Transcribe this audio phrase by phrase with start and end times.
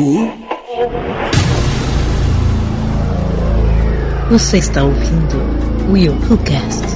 [0.00, 0.32] Who?
[4.30, 5.36] Você está ouvindo
[5.92, 6.86] Will Who Cast.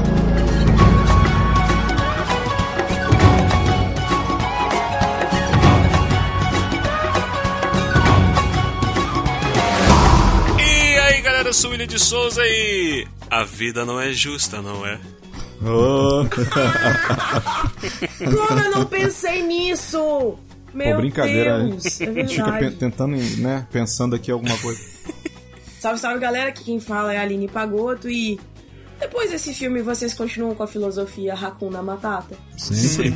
[10.59, 13.07] E aí galera, eu sou o William de Souza e.
[13.31, 14.99] A vida não é justa, não é?
[15.63, 16.25] Oh,
[18.25, 20.39] Como eu não pensei nisso?
[20.75, 21.59] Meu pô, brincadeira.
[21.65, 23.67] Deus, é a gente fica pe- tentando, né?
[23.71, 24.81] Pensando aqui alguma coisa.
[25.81, 28.41] Salve, salve galera, aqui quem fala é a Aline Pagoto e
[28.99, 32.35] depois desse filme vocês continuam com a filosofia Hakuna Matata?
[32.57, 33.15] Sempre.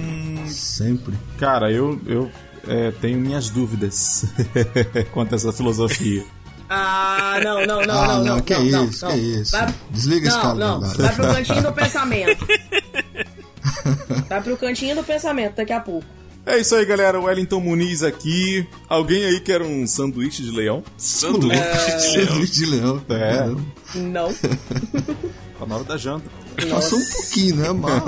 [0.51, 1.15] Sempre.
[1.39, 2.31] Cara, eu, eu
[2.69, 4.27] é, tenho minhas dúvidas
[5.15, 6.23] quanto a essa filosofia.
[6.69, 9.41] Ah, não, não, não, ah, não, não, não, que não, isso, não, que não.
[9.41, 9.53] isso.
[9.53, 10.99] Vai- Desliga esse Não, cara não, agora.
[10.99, 12.47] vai pro cantinho do pensamento.
[14.29, 16.07] Vai pro cantinho do pensamento daqui a pouco.
[16.49, 17.21] É isso aí, galera.
[17.21, 18.67] Wellington Muniz aqui.
[18.89, 20.83] Alguém aí quer um sanduíche de leão?
[20.97, 22.27] Sanduíche de leão.
[22.27, 23.03] Sanduíche de leão.
[23.11, 23.37] É.
[23.37, 23.63] Caramba.
[23.95, 24.33] Não.
[24.33, 26.25] Tá na hora da janta.
[26.71, 28.03] Passou um pouquinho, né, mal?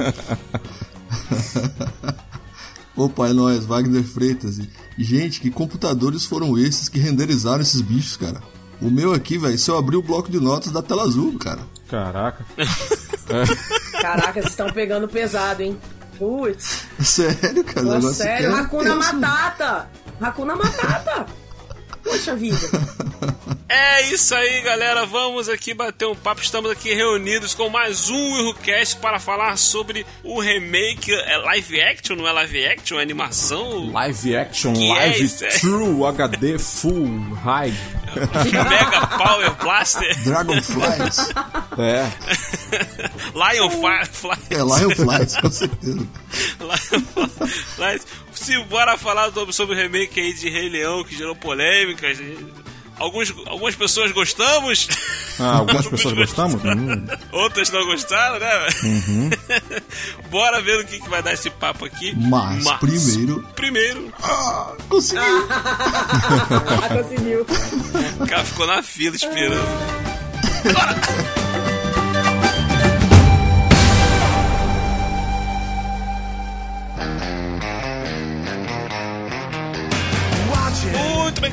[2.97, 4.59] Opa, é nóis, Wagner Freitas.
[4.97, 8.41] E, gente, que computadores foram esses que renderizaram esses bichos, cara?
[8.81, 11.61] O meu aqui, velho, se eu abrir o bloco de notas da tela azul, cara.
[11.91, 12.47] Caraca.
[14.01, 15.77] Caraca, vocês estão pegando pesado, hein?
[16.21, 17.99] Putz, Sério, cara.
[17.99, 19.17] Pô, sério, é Hakuna tenso.
[19.17, 19.89] Matata!
[20.21, 21.27] Hakuna Matata!
[22.05, 22.59] Poxa vida.
[23.73, 25.07] É isso aí, galera.
[25.07, 26.43] Vamos aqui bater um papo.
[26.43, 31.15] Estamos aqui reunidos com mais um WilhoCast para falar sobre o remake.
[31.15, 32.99] É live action, não é live action?
[32.99, 33.93] É animação?
[33.93, 35.49] Live action, Que é live isso, é?
[35.51, 37.07] true, HD full,
[37.45, 37.73] high.
[38.53, 40.19] Mega Power Blaster?
[40.25, 41.29] Dragonflies.
[41.79, 42.11] É.
[43.33, 44.39] Lion Firefly?
[44.51, 46.09] é, Lionflies, com certeza.
[47.79, 48.05] Mas,
[48.45, 52.19] se bora falar sobre, sobre o remake aí de Rei Leão que gerou polêmicas.
[52.99, 54.87] Alguns, algumas pessoas gostamos,
[55.39, 56.63] Ah, algumas pessoas gostamos?
[56.63, 58.67] Hum, outras não gostaram, né?
[60.31, 62.15] bora ver o que, que vai dar esse papo aqui.
[62.15, 65.23] Mas, primeiro- Primeiro, Ah, conseguiu.
[65.51, 67.47] Ah, conseguiu.
[68.21, 69.65] o cara ficou na fila esperando.
[70.65, 71.40] Muito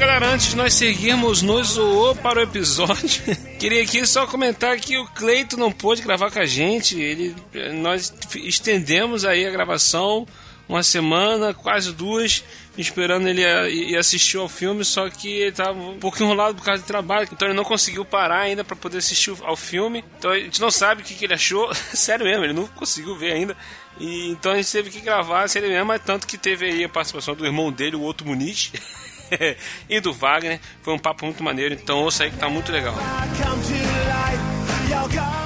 [0.08, 0.34] galera.
[0.34, 3.22] Antes de nós seguirmos no Zoou para o episódio,
[3.60, 6.98] queria aqui só comentar que o Cleito não pôde gravar com a gente.
[6.98, 7.36] Ele,
[7.74, 10.26] nós estendemos aí a gravação
[10.68, 12.42] uma semana, quase duas,
[12.78, 16.64] esperando ele a- ir assistir ao filme, só que ele estava um pouco enrolado por
[16.64, 20.04] causa de trabalho, então ele não conseguiu parar ainda para poder assistir ao filme.
[20.18, 23.16] Então a gente não sabe o que, que ele achou, sério mesmo, ele não conseguiu
[23.16, 23.58] ver ainda.
[24.00, 26.90] E, então a gente teve que gravar sério mesmo, mas tanto que teve aí a
[26.90, 28.72] participação do irmão dele, o outro Muniz.
[29.90, 32.96] e do Wagner, foi um papo muito maneiro, então ouça aí que tá muito legal.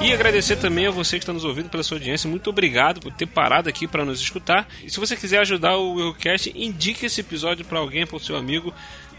[0.02, 2.30] E agradecer também a você que está nos ouvindo pela sua audiência.
[2.30, 4.68] Muito obrigado por ter parado aqui para nos escutar.
[4.84, 8.36] E se você quiser ajudar o Willcast, indique esse episódio para alguém, para o seu
[8.36, 8.74] amigo,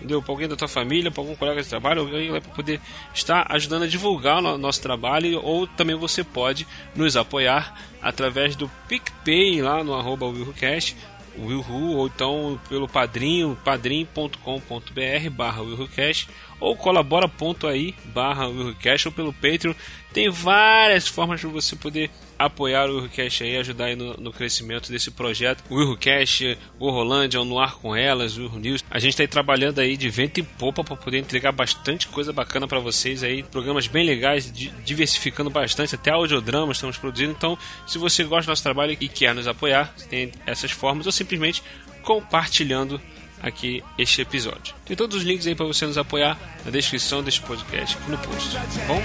[0.05, 2.81] para alguém da tua família, para algum colega de trabalho, alguém poder
[3.15, 5.41] estar ajudando a divulgar o no- nosso trabalho.
[5.43, 10.97] Ou também você pode nos apoiar através do PicPay lá no arroba Willcast.
[11.39, 16.29] Willhu, ou então pelo padrinho, padrim.com.br barra willhucast
[16.61, 19.75] ou colabora.ai barra willhucast ou pelo Patreon.
[20.13, 22.11] Tem várias formas para você poder
[22.47, 25.63] apoiar o Willhucast aí, ajudar aí no, no crescimento desse projeto.
[25.71, 28.85] O Willhucast, o Rolândia, o No Ar com Elas, o News.
[28.91, 32.33] A gente está aí trabalhando aí de vento em popa para poder entregar bastante coisa
[32.33, 33.43] bacana para vocês aí.
[33.43, 37.33] Programas bem legais, di- diversificando bastante, até audiodramas estamos produzindo.
[37.33, 41.13] Então, se você gosta do nosso trabalho e quer nos apoiar, tem essas formas ou
[41.13, 41.63] simplesmente
[42.03, 43.01] compartilhando
[43.43, 44.75] aqui este episódio.
[44.85, 48.53] Tem todos os links aí para você nos apoiar na descrição deste podcast no post,
[48.53, 49.03] tá bom?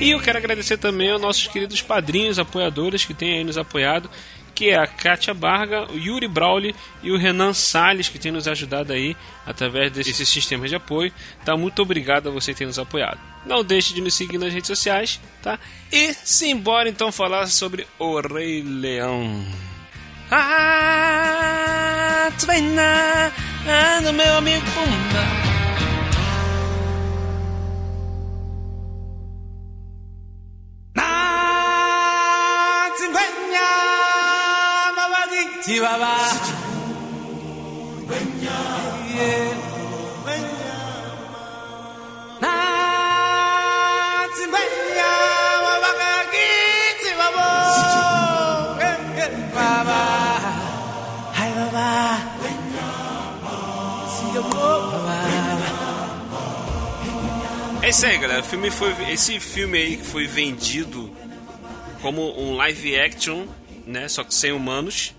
[0.00, 4.08] E eu quero agradecer também aos nossos queridos padrinhos, apoiadores que têm aí nos apoiado,
[4.54, 8.48] que é a Kátia Barga, o Yuri Brauli e o Renan Salles, que têm nos
[8.48, 9.14] ajudado aí
[9.44, 11.12] através desses sistemas de apoio.
[11.44, 11.54] Tá?
[11.54, 13.18] Muito obrigado a você tem nos apoiado.
[13.44, 15.58] Não deixe de nos seguir nas redes sociais, tá?
[15.92, 19.44] E simbora então falar sobre o Rei Leão.
[20.30, 21.10] Ah,
[22.38, 23.32] tu vem na,
[23.66, 25.49] ah, meu amigo Pumba.
[57.90, 58.40] É isso aí, galera.
[58.40, 61.12] O filme foi, esse filme aí que foi vendido
[62.00, 63.48] como um live action,
[63.84, 64.06] né?
[64.06, 65.12] Só que sem humanos.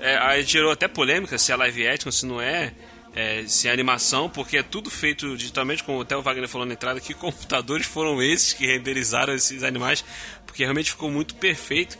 [0.00, 2.72] É, aí gerou até polêmica se é live action, se não é,
[3.14, 6.72] é, se é animação, porque é tudo feito digitalmente, como até o Wagner falou na
[6.72, 10.02] entrada, que computadores foram esses que renderizaram esses animais,
[10.46, 11.98] porque realmente ficou muito perfeito.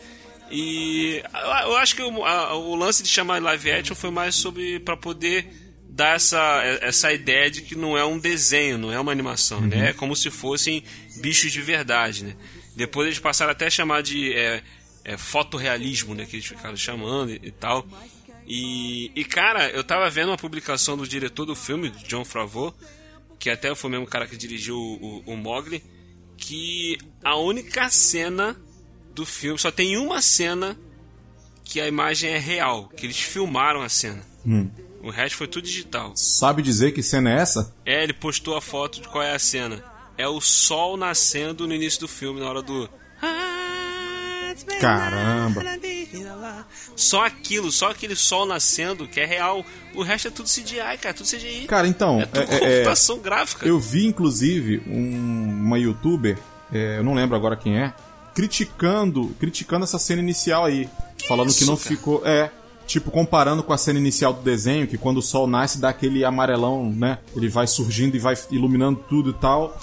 [0.49, 1.21] E
[1.63, 4.97] eu acho que o, a, o lance de chamar live action foi mais sobre para
[4.97, 5.64] poder
[5.95, 9.67] dar essa, essa ideia de que não é um desenho, não é uma animação, uhum.
[9.67, 9.91] né?
[9.91, 10.83] É como se fossem
[11.21, 12.35] bichos de verdade, né?
[12.75, 14.61] Depois eles passaram até a chamar de é,
[15.05, 16.25] é, fotorrealismo, né?
[16.25, 17.87] Que eles ficaram chamando e, e tal.
[18.45, 22.75] E, e, cara, eu tava vendo uma publicação do diretor do filme, John Favreau,
[23.39, 25.81] que até foi o mesmo cara que dirigiu o, o, o Mogli,
[26.35, 28.57] que a única cena
[29.13, 30.77] do filme, só tem uma cena
[31.63, 34.21] que a imagem é real, que eles filmaram a cena.
[34.45, 34.69] Hum.
[35.05, 36.13] O resto foi tudo digital.
[36.15, 37.71] Sabe dizer que cena é essa?
[37.85, 39.83] É, ele postou a foto de qual é a cena.
[40.17, 42.89] É o sol nascendo no início do filme, na hora do.
[44.81, 45.63] Caramba!
[46.95, 49.63] Só aquilo, só aquele sol nascendo que é real.
[49.93, 51.67] O resto é tudo CGI, cara, tudo CGI.
[51.67, 52.21] Cara, então.
[52.21, 53.67] É tudo é, computação é, gráfica.
[53.67, 56.35] Eu vi, inclusive, um, uma youtuber,
[56.73, 57.93] é, eu não lembro agora quem é,
[58.33, 60.89] criticando, criticando essa cena inicial aí.
[61.15, 61.89] Que falando isso, que não cara?
[61.89, 62.25] ficou.
[62.25, 62.49] É,
[62.85, 66.23] Tipo, comparando com a cena inicial do desenho, que quando o sol nasce dá aquele
[66.23, 67.19] amarelão, né?
[67.35, 69.77] Ele vai surgindo e vai iluminando tudo e tal.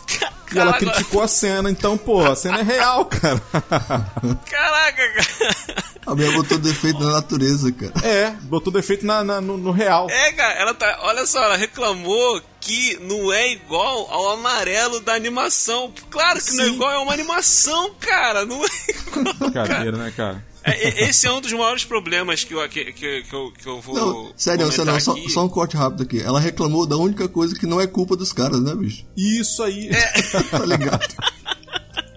[0.54, 3.40] E ela criticou a cena, então, pô, a cena é real, cara.
[4.50, 5.92] Caraca, cara.
[6.04, 7.92] A minha botou defeito na natureza, cara.
[8.06, 10.10] É, botou defeito na, na no, no, real.
[10.10, 10.98] É, cara, ela tá.
[11.02, 15.92] Olha só, ela reclamou que não é igual ao amarelo da animação.
[16.10, 16.56] Claro que Sim.
[16.56, 18.44] não é igual, é uma animação, cara.
[18.44, 19.34] Não é igual.
[19.34, 20.44] Brincadeira, né, cara?
[20.64, 23.80] É, esse é um dos maiores problemas que eu, que, que, que eu, que eu
[23.80, 23.94] vou.
[23.94, 26.20] Não, sério, sério, só, só, um corte rápido aqui.
[26.20, 29.04] Ela reclamou da única coisa que não é culpa dos caras, né, bicho?
[29.16, 29.88] Isso aí.
[29.88, 30.22] É.
[30.50, 31.16] tá ligado?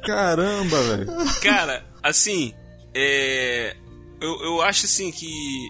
[0.05, 1.07] Caramba, velho.
[1.41, 2.53] Cara, assim,
[2.93, 3.75] é.
[4.21, 5.69] Eu, eu acho assim que.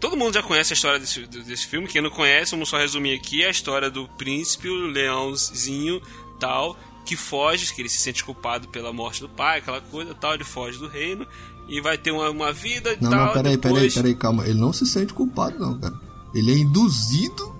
[0.00, 1.86] Todo mundo já conhece a história desse, desse filme.
[1.86, 6.02] Quem não conhece, vamos só resumir aqui: a história do príncipe, o leãozinho
[6.40, 6.76] tal,
[7.06, 10.42] que foge, que ele se sente culpado pela morte do pai, aquela coisa tal, ele
[10.42, 11.24] foge do reino
[11.68, 13.26] e vai ter uma, uma vida e não, tal.
[13.26, 13.74] Não, peraí, depois...
[13.74, 14.46] peraí, peraí, calma.
[14.46, 15.94] Ele não se sente culpado, não, cara.
[16.34, 17.52] Ele é induzido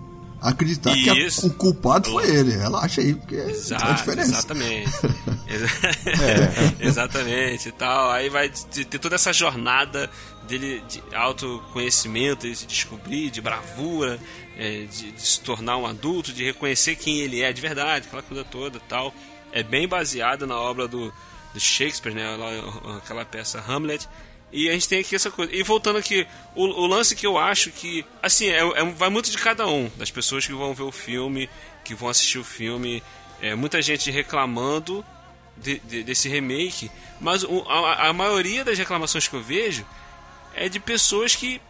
[0.43, 1.41] a acreditar Isso.
[1.41, 2.51] que a, o culpado foi ele.
[2.51, 4.31] Relaxa aí, porque Exato, é a diferença.
[4.31, 4.91] Exatamente.
[6.81, 6.85] é.
[6.87, 8.11] exatamente e tal.
[8.11, 10.11] Aí vai ter toda essa jornada
[10.49, 14.19] dele de autoconhecimento, de se descobrir, de bravura,
[14.57, 18.23] é, de, de, se tornar um adulto, de reconhecer quem ele é de verdade, aquela
[18.23, 19.15] coisa toda tal.
[19.53, 21.13] É bem baseado na obra do,
[21.53, 22.25] de Shakespeare, né?
[22.97, 24.09] Aquela peça Hamlet.
[24.53, 25.55] E a gente tem aqui essa coisa.
[25.55, 29.31] E voltando aqui, o, o lance que eu acho que, assim, é, é, vai muito
[29.31, 31.49] de cada um, das pessoas que vão ver o filme,
[31.85, 33.03] que vão assistir o filme.
[33.41, 35.05] É, muita gente reclamando
[35.57, 36.91] de, de, desse remake,
[37.21, 39.87] mas o, a, a maioria das reclamações que eu vejo
[40.55, 41.61] é de pessoas que,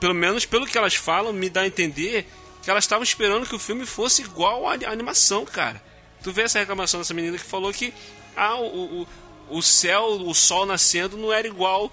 [0.00, 2.26] pelo menos pelo que elas falam, me dá a entender
[2.62, 5.82] que elas estavam esperando que o filme fosse igual à animação, cara.
[6.22, 7.92] Tu vê essa reclamação dessa menina que falou que
[8.36, 11.92] ah, o, o, o céu, o sol nascendo não era igual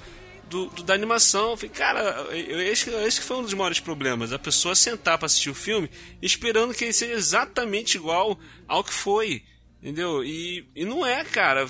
[0.50, 1.52] do, do, da animação.
[1.52, 4.34] Eu falei, cara, esse, esse foi um dos maiores problemas.
[4.34, 5.90] A pessoa sentar para assistir o filme
[6.22, 9.44] esperando que ele seja exatamente igual ao que foi.
[9.82, 10.24] Entendeu?
[10.24, 11.68] E, e não é, cara.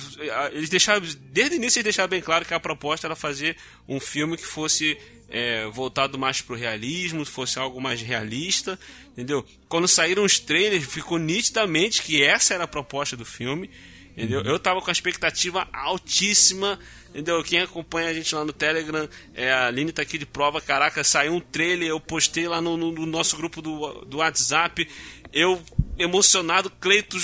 [0.52, 1.02] Eles deixaram,
[1.32, 3.56] desde o início eles deixaram bem claro que a proposta era fazer
[3.88, 4.98] um filme que fosse
[5.30, 8.78] é, voltado mais pro realismo, fosse algo mais realista,
[9.14, 9.46] entendeu?
[9.70, 13.70] Quando saíram os trailers, ficou nitidamente que essa era a proposta do filme.
[14.16, 14.42] Entendeu?
[14.42, 16.80] Eu tava com a expectativa altíssima.
[17.10, 17.44] Entendeu?
[17.44, 20.62] Quem acompanha a gente lá no Telegram, é, a Aline tá aqui de prova.
[20.62, 24.88] Caraca, saiu um trailer, eu postei lá no, no, no nosso grupo do, do WhatsApp.
[25.34, 25.62] Eu,
[25.98, 27.18] emocionado, Cleito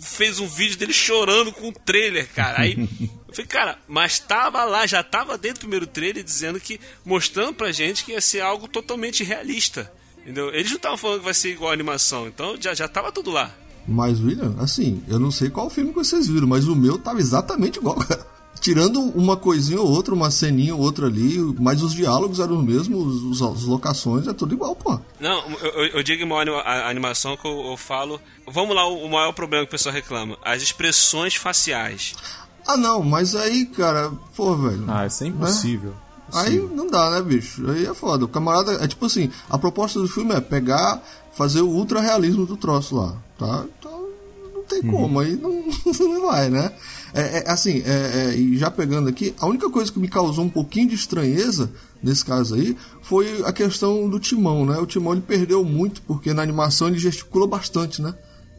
[0.00, 2.60] fez um vídeo dele chorando com o trailer, cara.
[2.60, 2.76] Aí
[3.26, 7.54] eu falei, cara, mas tava lá, já tava dentro do primeiro trailer dizendo que, mostrando
[7.54, 9.92] pra gente que ia ser algo totalmente realista.
[10.18, 10.54] Entendeu?
[10.54, 13.32] Eles não estavam falando que vai ser igual a animação, então já, já tava tudo
[13.32, 13.52] lá.
[13.86, 17.20] Mas, William, assim, eu não sei qual filme que vocês viram, mas o meu tava
[17.20, 18.26] exatamente igual, cara.
[18.60, 22.64] Tirando uma coisinha ou outra, uma ceninha ou outra ali, mas os diálogos eram os
[22.64, 25.00] mesmos, as locações, é tudo igual, pô.
[25.18, 28.20] Não, eu, eu digo uma a animação que eu, eu, falo.
[28.46, 32.14] Vamos lá, o maior problema que o pessoal reclama: as expressões faciais.
[32.64, 34.84] Ah, não, mas aí, cara, pô, velho.
[34.86, 35.90] Ah, isso é impossível.
[35.90, 35.96] Né?
[36.32, 37.70] Aí não dá, né, bicho?
[37.70, 38.24] Aí é foda.
[38.24, 42.46] O camarada, é tipo assim: a proposta do filme é pegar fazer o ultra realismo
[42.46, 43.64] do troço lá, tá?
[43.78, 44.08] Então
[44.54, 44.90] não tem uhum.
[44.90, 45.64] como, aí não,
[45.98, 46.72] não vai, né?
[47.14, 50.44] É, é, assim, é, é, e já pegando aqui, a única coisa que me causou
[50.44, 51.70] um pouquinho de estranheza
[52.02, 54.78] nesse caso aí foi a questão do timão, né?
[54.78, 58.14] O timão ele perdeu muito porque na animação ele gesticula bastante, né?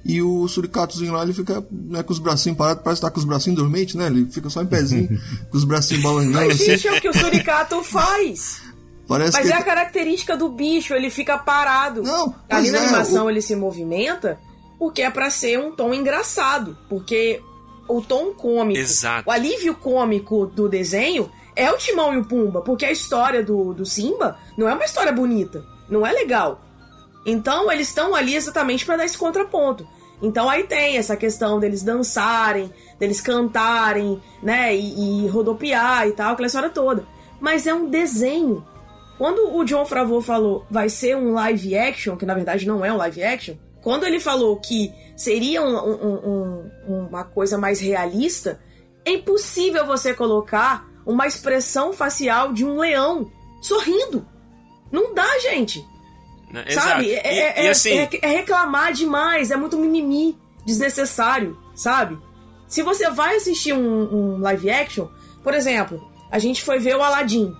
[0.05, 3.19] E o suricatozinho lá, ele fica né, com os bracinhos parados, parece estar tá com
[3.19, 4.07] os bracinhos dormentes, né?
[4.07, 5.07] Ele fica só em pezinho,
[5.49, 6.87] com os bracinhos balangando Mas, assim.
[6.87, 8.61] é o que o suricato faz.
[9.07, 12.01] Parece Mas que é a ele- característica do bicho, ele fica parado.
[12.03, 14.39] Não, Ali na é, animação o- ele se movimenta
[14.79, 16.77] porque é pra ser um tom engraçado.
[16.89, 17.41] Porque
[17.87, 19.27] o tom cômico, Exato.
[19.27, 22.61] o alívio cômico do desenho é o Timão e o Pumba.
[22.61, 26.61] Porque a história do, do Simba não é uma história bonita, não é legal.
[27.25, 29.87] Então eles estão ali exatamente pra dar esse contraponto.
[30.21, 36.31] Então aí tem essa questão deles dançarem, deles cantarem, né, e, e rodopiar e tal,
[36.33, 37.05] aquela história toda.
[37.41, 38.65] Mas é um desenho.
[39.23, 42.91] Quando o John Favreau falou vai ser um live action, que na verdade não é
[42.91, 48.59] um live action, quando ele falou que seria um- um- um- uma coisa mais realista,
[49.05, 54.27] é impossível você colocar uma expressão facial de um leão sorrindo.
[54.91, 55.81] Não dá, gente.
[56.51, 56.65] Né?
[56.71, 57.09] Sabe?
[57.13, 62.19] É, E- é- e é- assim, é- é reclamar demais, é muito mimimi, desnecessário, sabe?
[62.67, 65.07] Se você vai assistir um, um live action,
[65.41, 67.55] por exemplo, a gente foi ver o Aladdin.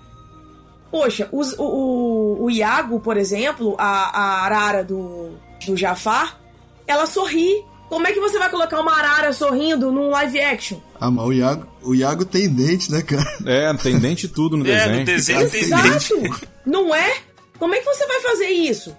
[0.94, 3.86] Poxa, os- o, o, o Iago, por exemplo, a,
[4.16, 5.32] a arara do,
[5.66, 6.40] do Jafar,
[6.86, 7.66] ela sorri.
[7.90, 10.78] Como é que você vai colocar uma arara sorrindo num live action?
[11.02, 13.26] Ah, mas o Iago, o Iago tem dente, né, cara?
[13.48, 15.00] É, tem dente e tudo no É, desenho.
[15.00, 16.16] no desenho tem Exato!
[16.64, 17.18] Não é?
[17.58, 18.96] Como é que você vai fazer isso?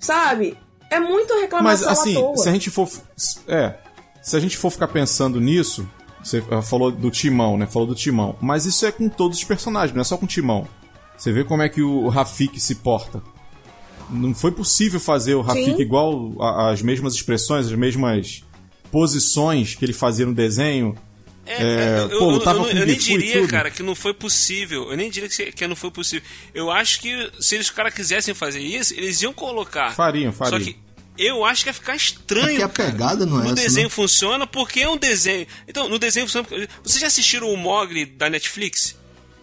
[0.00, 0.58] Sabe?
[0.90, 2.36] É muita Mas reclamação assim, à toa.
[2.38, 2.88] se a gente for.
[3.46, 3.74] É.
[4.20, 5.88] Se a gente for ficar pensando nisso,
[6.22, 7.66] você ah, falou do Timão, né?
[7.66, 8.34] Falou do Timão.
[8.40, 10.66] Mas isso é com todos os personagens, não é só com o Timão.
[11.16, 13.22] Você vê como é que o Rafik se porta.
[14.10, 15.80] Não foi possível fazer o Rafik Sim.
[15.82, 16.34] igual
[16.70, 18.42] as mesmas expressões, as mesmas
[18.92, 20.96] posições que ele fazia no desenho.
[21.44, 24.12] É, eu, pô, eu- lutava eu- com eu nem e diria, cara, que não foi
[24.12, 24.90] possível.
[24.90, 26.26] Eu nem diria que, que não foi possível.
[26.52, 29.92] Eu acho que se eles cara quisessem fazer isso, eles iam colocar.
[29.94, 30.58] Fariam, fariam.
[30.58, 30.76] Só que
[31.16, 32.48] eu acho que ia ficar estranho.
[32.50, 32.90] É que a cara.
[32.90, 33.90] pegada não é No essa, desenho né?
[33.90, 35.46] funciona porque é um desenho.
[35.68, 36.46] Então, no desenho funciona.
[36.48, 38.96] porque- Vocês já assistiram o Mogli da Netflix?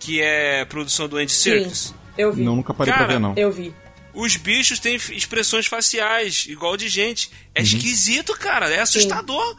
[0.03, 1.77] Que é produção do Andy Serkis?
[1.77, 2.43] Sim, eu vi.
[2.43, 3.33] Não, nunca parei Cara, pra ver, não.
[3.37, 3.73] Eu vi.
[4.13, 7.31] Os bichos têm expressões faciais, igual de gente.
[7.55, 7.65] É Uhum.
[7.65, 8.69] esquisito, cara.
[8.69, 9.55] É assustador.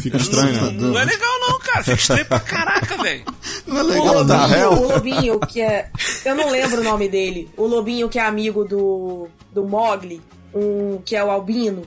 [0.00, 0.88] Fica estranho, não, né?
[0.92, 1.84] não é legal, não, cara.
[1.84, 3.24] Fica estranho pra caraca, velho.
[3.66, 4.70] Não é O legal, da hell?
[4.70, 5.90] lobinho, o lobinho que é.
[6.24, 7.50] Eu não lembro o nome dele.
[7.56, 9.28] O lobinho que é amigo do.
[9.52, 10.22] do Mogli,
[10.54, 11.82] um, que é o Albino.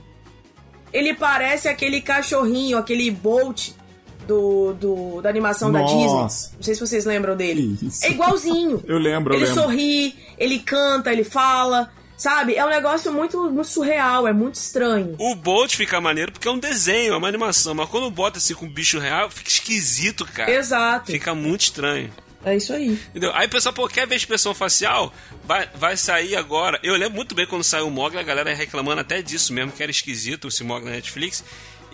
[0.92, 3.70] Ele parece aquele cachorrinho, aquele Bolt
[4.26, 5.94] do, do, da animação da Nossa.
[5.94, 6.56] Disney.
[6.56, 7.78] Não sei se vocês lembram dele.
[7.82, 8.04] Isso.
[8.04, 8.82] É igualzinho.
[8.86, 9.62] Eu lembro, eu Ele lembro.
[9.62, 11.90] sorri, ele canta, ele fala.
[12.16, 12.54] Sabe?
[12.54, 15.16] É um negócio muito, muito surreal, é muito estranho.
[15.18, 17.74] O Bolt fica maneiro porque é um desenho, é uma animação.
[17.74, 20.48] Mas quando bota assim com bicho real, fica esquisito, cara.
[20.52, 21.10] Exato.
[21.10, 22.12] Fica muito estranho.
[22.44, 22.92] É isso aí.
[23.10, 23.32] Entendeu?
[23.34, 25.12] Aí o pessoal, pô, quer ver a expressão facial?
[25.44, 26.78] Vai, vai sair agora.
[26.82, 29.82] Eu lembro muito bem quando saiu o Mogli, a galera reclamando até disso mesmo, que
[29.82, 31.42] era esquisito esse Mogli na Netflix.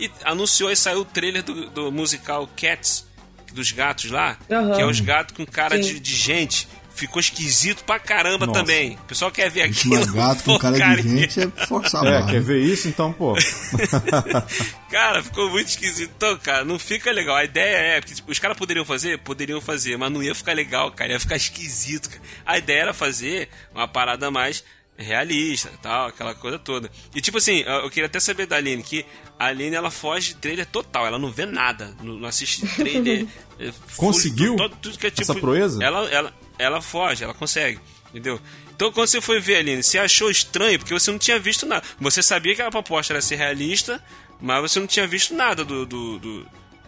[0.01, 3.07] E anunciou e saiu o trailer do, do musical Cats,
[3.53, 4.75] dos gatos lá, Aham.
[4.75, 6.69] que é os gatos com cara de, de gente.
[6.95, 8.59] Ficou esquisito pra caramba Nossa.
[8.59, 8.97] também.
[8.97, 10.05] O pessoal quer ver aquilo.
[10.13, 12.33] gato com cara de gente é forçar a É, barra.
[12.33, 12.89] quer ver isso?
[12.89, 13.35] Então, pô.
[14.91, 16.13] Cara, ficou muito esquisito.
[16.17, 17.37] Então, cara, não fica legal.
[17.37, 18.01] A ideia é.
[18.01, 19.19] Porque, tipo, os caras poderiam fazer?
[19.19, 21.13] Poderiam fazer, mas não ia ficar legal, cara.
[21.13, 22.09] Ia ficar esquisito.
[22.11, 22.23] Cara.
[22.47, 24.65] A ideia era fazer uma parada mais
[25.03, 26.91] realista tal, aquela coisa toda.
[27.15, 29.07] E tipo assim, eu queria até saber da Aline, que
[29.39, 33.27] a Aline ela foge de trailer total, ela não vê nada, não, assiste trailer.
[33.61, 35.83] é, Conseguiu full- todo- tudo que é tipo, essa proeza?
[35.83, 37.79] Ela, ela, ela foge, ela consegue,
[38.11, 38.41] entendeu?
[38.75, 41.83] Então quando você foi ver, Aline, você achou estranho, porque você não tinha visto nada.
[42.01, 44.03] Você sabia que a proposta era ser realista,
[44.41, 46.47] mas você não tinha visto nada do, do, do-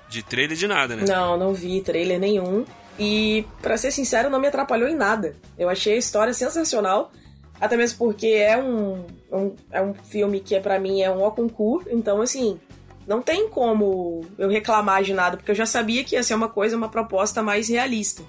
[0.08, 1.04] de trailer de nada, né?
[1.06, 2.64] Não, não vi trailer nenhum.
[2.98, 5.36] E, pra ser sincero, não me atrapalhou em nada.
[5.56, 7.12] Eu achei a história sensacional.
[7.60, 11.22] Até mesmo porque é um, um- é um filme que, é para mim, é um
[11.24, 11.88] au concurso.
[11.90, 12.58] Então, assim,
[13.06, 16.48] não tem como eu reclamar de nada, porque eu já sabia que ia ser uma
[16.48, 18.22] coisa, uma proposta mais realista.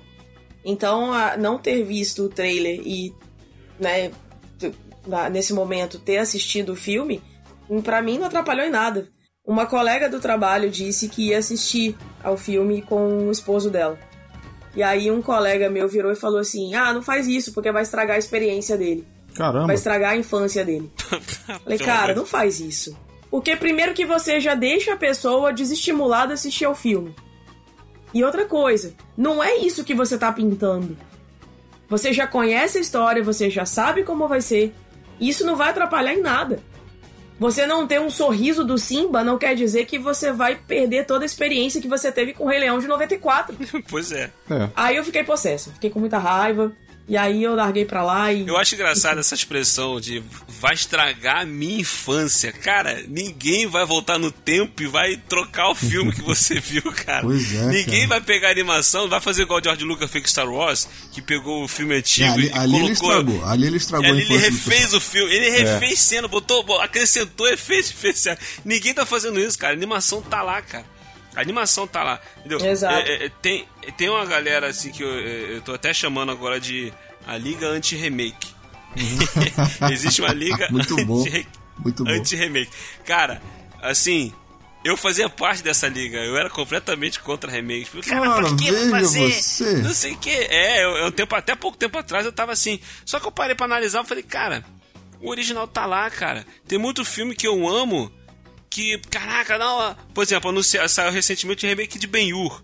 [0.65, 3.13] Então, não ter visto o trailer e,
[3.79, 4.11] né,
[5.31, 7.21] nesse momento, ter assistido o filme,
[7.83, 9.07] pra mim não atrapalhou em nada.
[9.45, 13.97] Uma colega do trabalho disse que ia assistir ao filme com o esposo dela.
[14.75, 17.81] E aí um colega meu virou e falou assim: Ah, não faz isso, porque vai
[17.81, 19.05] estragar a experiência dele.
[19.35, 19.67] Caramba.
[19.67, 20.91] Vai estragar a infância dele.
[21.63, 22.97] Falei, cara, não faz isso.
[23.29, 27.15] Porque primeiro que você já deixa a pessoa desestimulada a assistir ao filme.
[28.13, 30.97] E outra coisa, não é isso que você tá pintando.
[31.87, 34.73] Você já conhece a história, você já sabe como vai ser.
[35.19, 36.59] E isso não vai atrapalhar em nada.
[37.39, 41.23] Você não ter um sorriso do Simba não quer dizer que você vai perder toda
[41.23, 43.57] a experiência que você teve com o Rei Leão de 94.
[43.89, 44.31] pois é.
[44.49, 44.69] É.
[44.75, 46.71] Aí eu fiquei possessa, fiquei com muita raiva.
[47.11, 48.47] E aí eu larguei pra lá e.
[48.47, 52.53] Eu acho engraçado essa expressão de vai estragar a minha infância.
[52.53, 57.23] Cara, ninguém vai voltar no tempo e vai trocar o filme que você viu, cara.
[57.23, 58.19] Pois é, ninguém cara.
[58.19, 61.21] vai pegar a animação, vai fazer igual o George Lucas fez com Star Wars, que
[61.21, 63.19] pegou o filme antigo É, ali, e ali ele colocou.
[63.33, 63.45] estragou.
[63.49, 67.45] Ali ele estragou Ali a ele refez o filme, ele refez cena, botou, bo- acrescentou
[67.51, 68.39] efeitos especiais.
[68.63, 69.73] Ninguém tá fazendo isso, cara.
[69.73, 70.85] A animação tá lá, cara.
[71.35, 72.59] A animação tá lá, entendeu?
[72.65, 72.95] Exato.
[72.95, 73.65] É, é, é, tem,
[73.97, 76.91] tem uma galera assim que eu, é, eu tô até chamando agora de
[77.25, 78.53] a Liga Anti-Remake.
[79.91, 81.21] Existe uma liga Muito bom.
[81.21, 81.47] anti-
[81.77, 82.11] Muito bom.
[82.11, 82.69] anti-remake.
[83.05, 83.41] Cara,
[83.81, 84.33] assim,
[84.83, 87.85] eu fazia parte dessa liga, eu era completamente contra remake.
[87.89, 89.31] Falei, Cara, Cara, pra que fazer?
[89.31, 89.73] você.
[89.77, 90.29] Não sei o que.
[90.29, 92.79] É, eu, eu, tempo, até pouco tempo atrás eu tava assim.
[93.05, 94.63] Só que eu parei pra analisar e falei, cara,
[95.21, 96.45] o original tá lá, cara.
[96.67, 98.11] Tem muito filme que eu amo
[98.71, 99.95] que, caraca, não.
[100.13, 102.63] Por exemplo, anuncia- saiu recentemente o remake de Ben-Hur.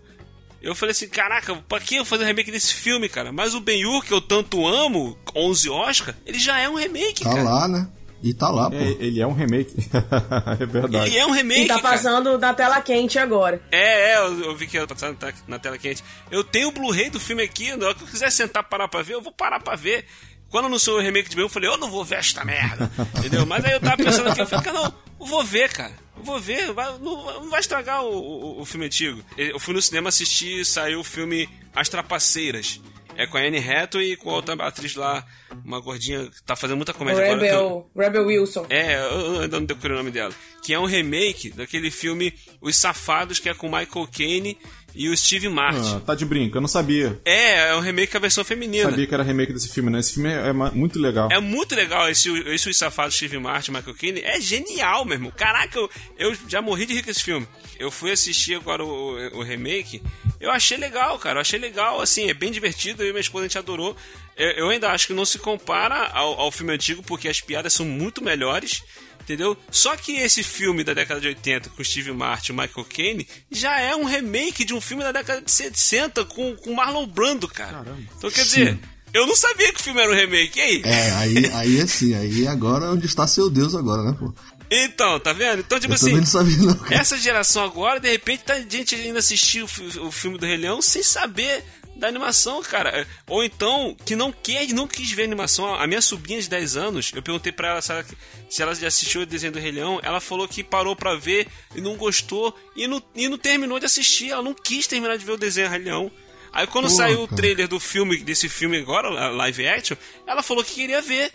[0.60, 3.30] Eu falei assim, caraca, pra que eu fazer um remake desse filme, cara?
[3.30, 7.30] Mas o Ben-Hur, que eu tanto amo, 11 Oscar, ele já é um remake, Tá
[7.30, 7.42] cara.
[7.44, 7.88] lá, né?
[8.20, 8.74] E tá lá, pô.
[8.74, 9.76] É, ele é um remake.
[10.60, 11.10] é verdade.
[11.10, 11.94] Ele é um remake, E tá cara.
[11.94, 13.62] passando na tela quente agora.
[13.70, 16.02] É, é, eu, eu vi que ia passar na, na tela quente.
[16.28, 19.02] Eu tenho o Blu-ray do filme aqui, na hora que eu quiser sentar parar pra
[19.02, 20.04] ver, eu vou parar pra ver.
[20.50, 23.46] Quando anunciou o remake de Ben, eu falei, eu não vou ver esta merda, entendeu?
[23.46, 24.94] Mas aí eu tava pensando aqui, eu falei, cara, não,
[25.26, 25.92] vou ver, cara.
[26.20, 29.22] Vou ver, não, vai estragar o, o- o filme antigo.
[29.36, 32.80] Eu fui no cinema assistir, saiu o filme As Trapaceiras.
[33.16, 35.26] É com a Anne Hathaway e com a outra atriz lá,
[35.64, 37.40] uma gordinha que tá fazendo muita comédia agora.
[37.40, 38.66] que eu- Rebel, Rebel Wilson.
[38.70, 40.32] é, eu ainda não decorei o nome dela.
[40.62, 44.56] Que é um remake daquele filme Os Safados, que é com Michael Caine
[44.94, 45.96] e o Steve Martin.
[45.96, 47.20] Ah, tá de brinco, eu não sabia.
[47.24, 48.90] É, é um remake com a versão feminina.
[48.90, 50.00] Sabia que era remake desse filme, né?
[50.00, 51.28] Esse filme é, é muito legal.
[51.30, 54.20] É muito legal esse, esse Os Safados, Steve Martin Michael Caine.
[54.20, 55.32] É genial, meu irmão.
[55.36, 57.46] Caraca, eu, eu já morri de rir com esse filme.
[57.78, 60.02] Eu fui assistir agora o, o remake.
[60.40, 61.36] Eu achei legal, cara.
[61.36, 63.02] Eu achei legal, assim, é bem divertido.
[63.02, 63.96] Eu e minha esposa a gente adorou.
[64.36, 67.72] Eu, eu ainda acho que não se compara ao, ao filme antigo, porque as piadas
[67.72, 68.82] são muito melhores.
[69.28, 69.54] Entendeu?
[69.70, 73.78] Só que esse filme da década de 80 com Steve Martin e Michael Caine já
[73.78, 77.84] é um remake de um filme da década de 60 com, com Marlon Brando, cara.
[78.16, 78.78] Então quer dizer,
[79.12, 80.58] eu não sabia que o filme era um remake.
[80.58, 80.82] E aí?
[80.82, 84.32] É, aí, aí assim, aí agora onde está seu Deus agora, né, pô?
[84.70, 85.60] Então, tá vendo?
[85.60, 89.18] Então, tipo Eu assim, não sabia, não, essa geração agora, de repente, tá gente ainda
[89.18, 91.62] assistir o, o filme do Rei Leão sem saber
[91.98, 93.06] da animação, cara.
[93.26, 95.74] Ou então, que não quer, não quis ver animação.
[95.74, 98.06] A minha sobrinha de 10 anos, eu perguntei pra ela se ela,
[98.48, 100.00] se ela já assistiu o desenho do Rei Leão.
[100.02, 103.86] Ela falou que parou pra ver e não gostou e não, e não terminou de
[103.86, 104.30] assistir.
[104.30, 106.10] Ela não quis terminar de ver o desenho Rei Leão.
[106.52, 107.36] Aí quando saiu o cara.
[107.36, 111.32] trailer do filme, desse filme agora, a live action, ela falou que queria ver.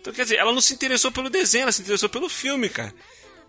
[0.00, 2.92] Então, quer dizer, ela não se interessou pelo desenho, ela se interessou pelo filme, cara.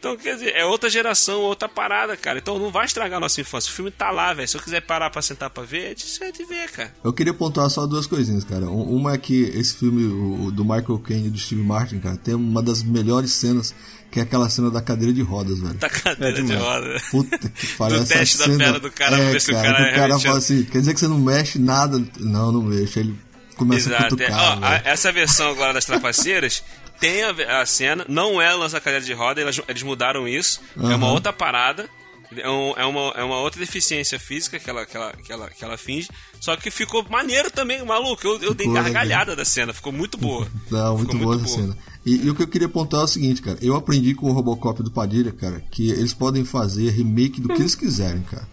[0.04, 2.38] Então, quer dizer, é outra geração, outra parada, cara.
[2.38, 3.72] Então não vai estragar a nossa infância.
[3.72, 4.46] O filme tá lá, velho.
[4.46, 6.94] Se eu quiser parar pra sentar pra ver, é de, é de ver, cara.
[7.02, 8.66] Eu queria pontuar só duas coisinhas, cara.
[8.66, 12.18] Um- Uma é que esse filme o- do Michael Caine e do Steve Martin, cara,
[12.18, 13.74] tem uma das melhores cenas,
[14.12, 15.76] que é aquela cena da cadeira de rodas, velho.
[15.76, 16.62] Tá cadeira É de demais.
[16.62, 17.02] roda.
[17.10, 17.98] Puta que pariu.
[18.00, 19.94] Do essa teste da cena- perna do cara, pra é, ver se o cara, é
[19.94, 21.98] o cara fala assim, quer dizer que você não mexe nada?
[22.20, 23.00] Não, não mexo.
[23.00, 23.16] Aí ele
[23.56, 24.06] começa a Exato.
[24.06, 24.82] É, cutucar, ó, a- velho.
[24.86, 26.62] essa versão agora das trapaceiras
[27.00, 30.62] tem a, a cena, não é lança cadeira de roda, elas- eles mudaram isso.
[30.78, 31.90] É uma outra parada.
[32.36, 35.50] É, um- é uma, é uma outra deficiência física que ela, que, ela, que, ela,
[35.52, 36.10] que ela finge.
[36.40, 38.26] Só que ficou maneiro também, maluco.
[38.26, 40.48] Eu, eu dei gargalhada da cena, ficou muito boa.
[40.72, 41.78] Não, muito Ficou boa essa cena.
[42.06, 43.58] E, e o que eu queria pontuar é o seguinte, cara.
[43.62, 47.62] Eu aprendi com o Robocop do Padilha, cara, que eles podem fazer remake do que
[47.62, 48.48] eles quiserem, cara.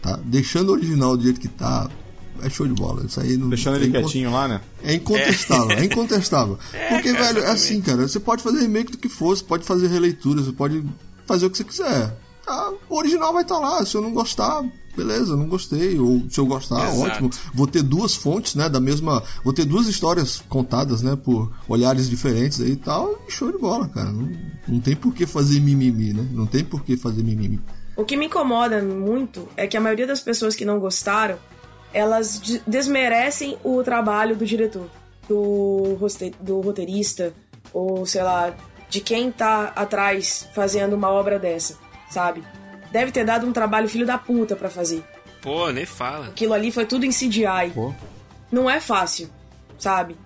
[0.00, 0.18] Tá?
[0.24, 1.90] Deixando o original do jeito que tá,
[2.42, 3.04] é show de bola.
[3.04, 4.60] Isso aí não Deixando é ele incon- quietinho lá, né?
[4.82, 6.58] É incontestável, é, incontestável.
[6.88, 9.64] Porque, cara, velho, é assim, cara, você pode fazer remake do que for, você pode
[9.64, 10.84] fazer releitura, você pode
[11.26, 12.16] fazer o que você quiser.
[12.44, 12.72] Tá?
[12.88, 14.62] O original vai estar lá, se eu não gostar,
[14.96, 15.98] beleza, não gostei.
[15.98, 17.00] Ou se eu gostar, Exato.
[17.00, 17.30] ótimo.
[17.52, 19.20] Vou ter duas fontes, né, da mesma...
[19.42, 23.58] Vou ter duas histórias contadas, né, por olhares diferentes aí e tal, e show de
[23.58, 24.12] bola, cara.
[24.12, 24.30] Não,
[24.68, 26.24] não tem por que fazer mimimi, né?
[26.30, 27.58] Não tem por que fazer mimimi.
[27.96, 31.38] O que me incomoda muito é que a maioria das pessoas que não gostaram,
[31.96, 34.88] elas de- desmerecem o trabalho do diretor,
[35.28, 35.96] do,
[36.40, 37.32] do roteirista,
[37.72, 38.54] ou sei lá,
[38.88, 41.78] de quem tá atrás fazendo uma obra dessa,
[42.10, 42.44] sabe?
[42.92, 45.02] Deve ter dado um trabalho filho da puta pra fazer.
[45.40, 46.26] Pô, nem fala.
[46.28, 47.70] Aquilo ali foi tudo em CGI.
[47.74, 47.94] Pô.
[48.52, 49.28] Não é fácil,
[49.78, 50.16] sabe?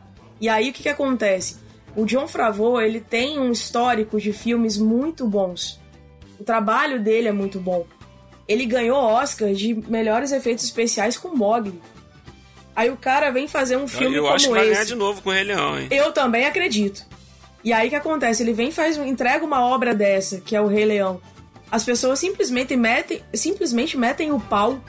[0.41, 1.57] E aí o que, que acontece?
[1.97, 5.81] O John Favreau, ele tem um histórico de filmes muito bons.
[6.39, 7.85] O trabalho dele é muito bom.
[8.51, 11.81] Ele ganhou Oscar de melhores efeitos especiais com Mogli.
[12.75, 14.89] Aí o cara vem fazer um filme eu como acho que vai ganhar esse.
[14.89, 15.87] de novo com o Rei Leão, hein?
[15.89, 17.07] Eu também acredito.
[17.63, 18.43] E aí o que acontece?
[18.43, 21.21] Ele vem faz entrega uma obra dessa, que é o Rei Leão.
[21.71, 24.83] As pessoas simplesmente metem, simplesmente metem o pau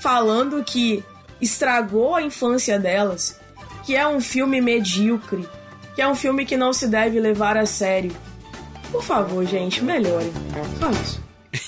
[0.00, 1.04] falando que
[1.38, 3.38] estragou a infância delas,
[3.84, 5.46] que é um filme medíocre,
[5.94, 8.16] que é um filme que não se deve levar a sério.
[8.90, 10.32] Por favor, gente, melhorem.
[10.80, 11.25] Só isso.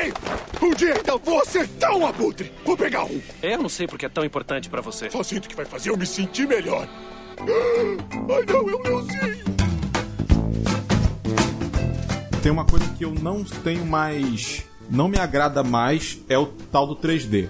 [0.00, 0.12] Ei!
[0.62, 2.52] Um dia ainda vou acertar um abutre!
[2.64, 3.20] Vou pegar um!
[3.42, 5.10] Eu não sei porque é tão importante pra você.
[5.10, 6.88] Só sinto que vai fazer eu me sentir melhor.
[7.40, 9.50] Ai não, é o Leozinho!
[12.42, 14.69] Tem uma coisa que eu não tenho mais.
[14.90, 17.48] Não me agrada mais é o tal do 3D.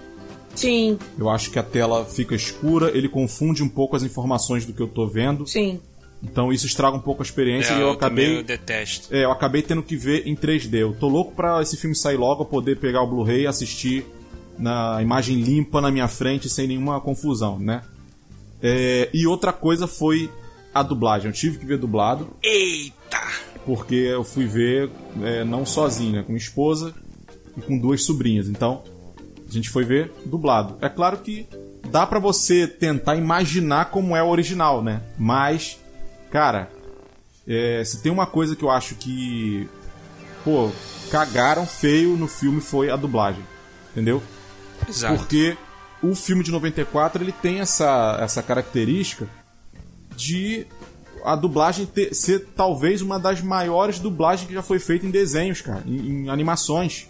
[0.55, 4.73] Sim, Eu acho que a tela fica escura, ele confunde um pouco as informações do
[4.73, 5.47] que eu tô vendo.
[5.47, 5.81] sim.
[6.23, 8.39] Então isso estraga um pouco a experiência É, e eu eu também acabei.
[8.41, 9.09] eu detesto.
[9.15, 10.75] É, eu acabei tendo que ver em 3D.
[10.75, 14.05] Eu tô louco pra esse filme sair logo, eu poder pegar o Blu-ray e assistir
[14.59, 17.81] na imagem limpa na minha frente, sem nenhuma confusão, né?
[18.63, 20.29] É, e outra coisa foi
[20.75, 21.29] a dublagem.
[21.29, 23.19] Eu tive que ver dublado, Eita!
[23.65, 24.91] porque eu fui ver
[25.23, 26.23] é, não sozinho, né?
[26.23, 26.95] Com minha esposa
[27.61, 28.49] e com duas sobrinhas.
[28.49, 28.83] Então,
[29.49, 30.77] a gente foi ver dublado.
[30.81, 31.47] É claro que
[31.91, 35.03] dá pra você tentar imaginar como é o original, né?
[35.19, 35.79] Mas,
[36.31, 36.71] cara,
[37.47, 39.69] é, se tem uma coisa que eu acho que,
[40.45, 40.71] pô,
[41.11, 43.43] cagaram feio no filme foi a dublagem,
[43.93, 44.23] entendeu?
[44.89, 45.17] Exato.
[45.17, 45.57] Porque
[46.03, 49.27] o filme de 94 ele tem essa, essa característica
[50.17, 50.67] de
[51.25, 55.61] a dublagem ter- ser talvez uma das maiores dublagens que já foi feita em desenhos,
[55.61, 57.09] cara, em, em animações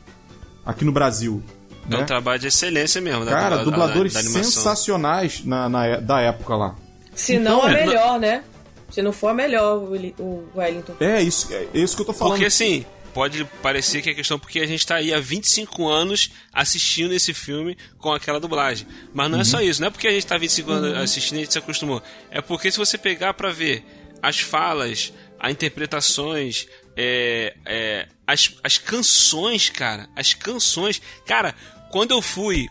[0.64, 1.42] aqui no Brasil.
[1.90, 2.04] É um né?
[2.04, 3.24] trabalho de excelência mesmo.
[3.24, 6.76] da- Cara, da- dubladores da sensacionais na, na é- da época lá.
[7.14, 8.44] Se não Então, a é, melhor, né?
[8.90, 10.94] Se não for a melhor, o Wellington.
[11.00, 12.32] É isso, é isso que eu tô falando.
[12.34, 16.30] Porque assim, pode parecer que é questão porque a gente tá aí há 25 anos
[16.52, 18.86] assistindo esse filme com aquela dublagem.
[19.12, 21.40] Mas não é só isso, não é porque a gente tá 25 anos assistindo e
[21.40, 22.02] a gente se acostumou.
[22.30, 23.84] É porque se você pegar pra ver
[24.22, 31.00] as falas, as interpretações, é, é, as, as canções, cara, as canções.
[31.26, 31.54] Cara,
[31.90, 32.68] quando eu fui,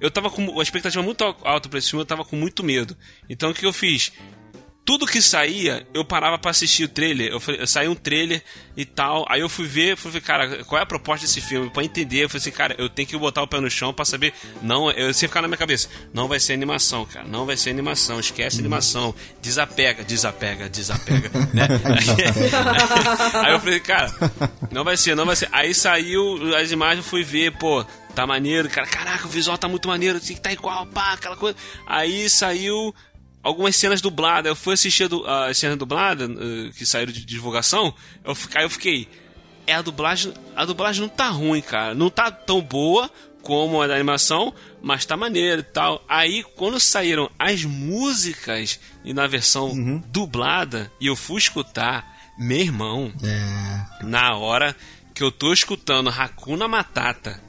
[0.00, 2.64] eu tava com uma expectativa muito al- alta pra esse filme, eu tava com muito
[2.64, 2.96] medo.
[3.28, 4.10] Então o que eu fiz?
[4.88, 7.30] Tudo que saía, eu parava pra assistir o trailer.
[7.30, 8.42] Eu, falei- eu saía um trailer
[8.74, 9.26] e tal.
[9.28, 11.68] Aí eu fui ver, fui ver, cara, qual é a proposta desse filme?
[11.68, 14.06] Pra entender, eu falei assim, cara, eu tenho que botar o pé no chão pra
[14.06, 14.32] saber.
[14.62, 15.90] Não, eu sempre ficar na minha cabeça.
[16.14, 17.26] Não vai ser animação, cara.
[17.28, 18.18] Não vai ser animação.
[18.18, 19.14] Esquece animação.
[19.42, 21.28] Desapega, desapega, desapega.
[21.52, 21.68] né?
[23.44, 24.10] Aí eu falei, cara,
[24.72, 25.50] não vai ser, não vai ser.
[25.52, 28.86] Aí saiu as imagens, fui ver, pô, tá maneiro, cara.
[28.86, 31.58] Caraca, o visual tá muito maneiro, tem que tá igual, pá, aquela coisa.
[31.86, 32.94] Aí saiu
[33.42, 34.48] algumas cenas dubladas.
[34.50, 37.94] Eu fui assistir a cena dublada eh, que saíram de divulgação.
[38.24, 39.08] Eu, fiquei- aí eu fiquei.
[39.66, 40.32] É a dublagem.
[40.56, 41.94] A dublagem não tá ruim, cara.
[41.94, 43.10] Não tá tão boa
[43.42, 46.04] como a da animação, mas tá maneiro e tal.
[46.08, 52.06] Aí quando saíram as músicas e na versão dublada, e eu fui escutar,
[52.38, 54.04] meu irmão, É.
[54.04, 54.74] na hora
[55.14, 57.40] que eu tô escutando Hakuna Matata,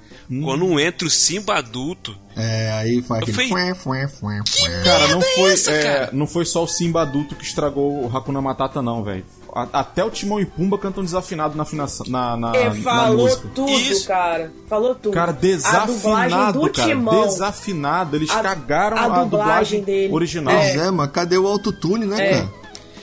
[0.43, 3.33] quando entra o Simba adulto, É, aí faz aquele.
[3.49, 4.83] falei, fué, fué, fué, fué.
[4.83, 6.09] Cara, não é foi, essa, é, cara?
[6.13, 9.25] não foi só o Simba adulto que estragou o Hakuna Matata, não, velho.
[9.73, 13.49] Até o Timão e Pumba cantam desafinado na, afinação, na, na, É, na falou música.
[13.55, 14.07] tudo, Isso.
[14.07, 14.53] cara.
[14.67, 15.11] Falou tudo.
[15.13, 16.87] Cara, a dublagem desafinado, do cara.
[16.89, 17.21] Timão.
[17.25, 18.15] Desafinado.
[18.15, 20.13] Eles A- cagaram a a, dublagem dublagem dele.
[20.13, 20.53] original.
[20.55, 22.33] Pois é, mas cadê o autotune, né, É.
[22.35, 22.49] cara?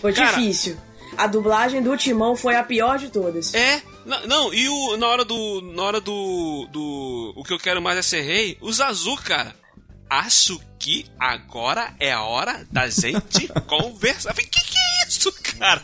[0.00, 0.76] Foi Cara- difícil.
[1.18, 3.52] A dublagem do Timão foi a pior de todas.
[3.52, 5.60] É, não, não, e o, na hora do.
[5.60, 6.66] Na hora do.
[6.70, 9.54] do O que eu quero mais é ser rei, os azul, cara.
[10.08, 14.32] Acho que agora é a hora da gente conversar.
[14.34, 15.80] Que que é isso, cara?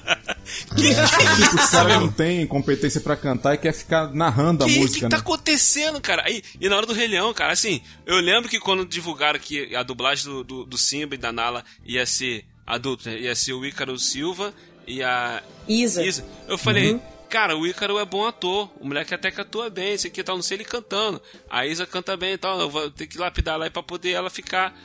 [0.76, 1.56] Que que é Tipo, isso?
[1.56, 5.10] os caras não têm competência pra cantar e quer ficar narrando a que, música, que
[5.10, 5.22] tá né?
[5.22, 6.22] acontecendo, cara?
[6.24, 9.74] Aí, e na hora do Rei Leão, cara, assim, eu lembro que quando divulgaram que
[9.74, 13.18] a dublagem do, do, do Simba e da Nala ia ser adulto, né?
[13.18, 14.54] ia ser o Ícaro Silva
[14.86, 16.04] e a Isa.
[16.04, 16.24] Isa.
[16.46, 17.00] Eu falei, Uhum.
[17.32, 18.70] Cara, o Ícaro é bom ator.
[18.78, 21.20] O moleque até que atua bem, isso aqui e tal, não sei ele cantando.
[21.48, 22.60] A Isa canta bem e tal.
[22.60, 24.76] Eu vou ter que lapidar lá pra poder ela ficar.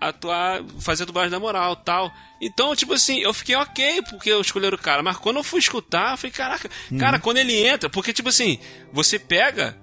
[0.00, 2.12] Atuar, fazer dublagem na moral tal.
[2.40, 5.00] Então, tipo assim, eu fiquei ok porque eu escolheram o cara.
[5.00, 8.58] Mas quando eu fui escutar, eu falei, caraca, cara, quando ele entra, porque, tipo assim,
[8.92, 9.78] você pega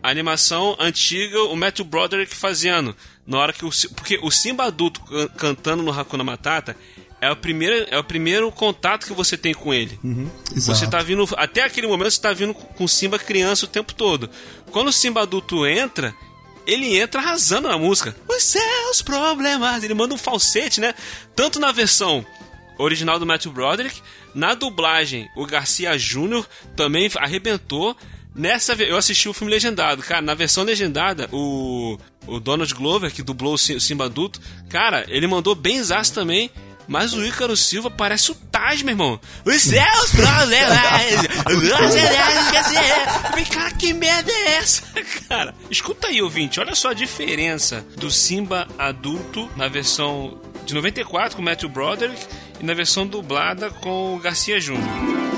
[0.00, 2.94] a animação antiga, o Matthew Broderick fazendo.
[3.26, 3.70] Na hora que o.
[3.96, 6.76] Porque o Simba adulto can- cantando no Hakuna Matata
[7.24, 9.98] é o primeiro, é o primeiro contato que você tem com ele.
[10.54, 10.78] Exato.
[10.78, 11.26] Você tá vindo.
[11.36, 14.28] Até aquele momento você tá vindo com o Simba criança o tempo todo.
[14.70, 16.14] Quando o Simba adulto entra,
[16.66, 18.14] ele entra arrasando na música.
[18.28, 19.82] Os seus problemas.
[19.82, 20.94] Ele manda um falsete, né?
[21.34, 22.24] Tanto na versão
[22.78, 24.02] original do Matthew Broderick.
[24.34, 27.96] Na dublagem, o Garcia Júnior também arrebentou.
[28.34, 30.20] Nessa, eu assisti o filme legendado, cara.
[30.20, 35.54] Na versão legendada, o, o Donald Glover, que dublou o Simba adulto, cara, ele mandou
[35.54, 36.50] bem zaço também.
[36.86, 39.20] Mas o Ícaro Silva parece o Taj, meu irmão.
[40.02, 40.78] Os problemas.
[43.22, 44.82] Falei, cara, que merda é essa,
[45.28, 45.54] cara?
[45.70, 46.60] Escuta aí, ouvinte.
[46.60, 52.26] Olha só a diferença do Simba adulto na versão de 94 com o Matthew Broderick
[52.60, 55.33] e na versão dublada com o Garcia Júnior.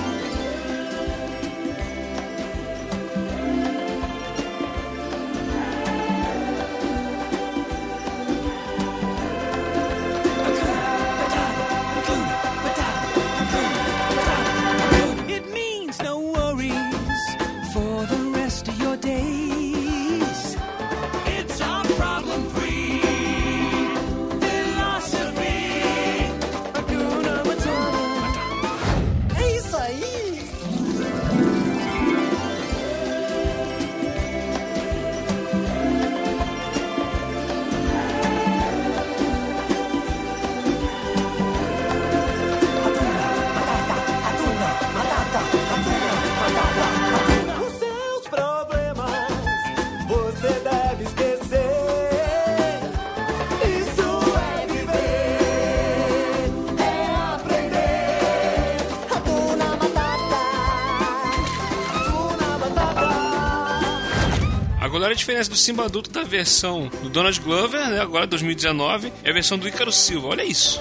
[65.17, 69.59] Diferença do Simba adulto da versão do Donald Glover, né, agora 2019, é a versão
[69.59, 70.29] do Ícaro Silva.
[70.29, 70.81] Olha isso.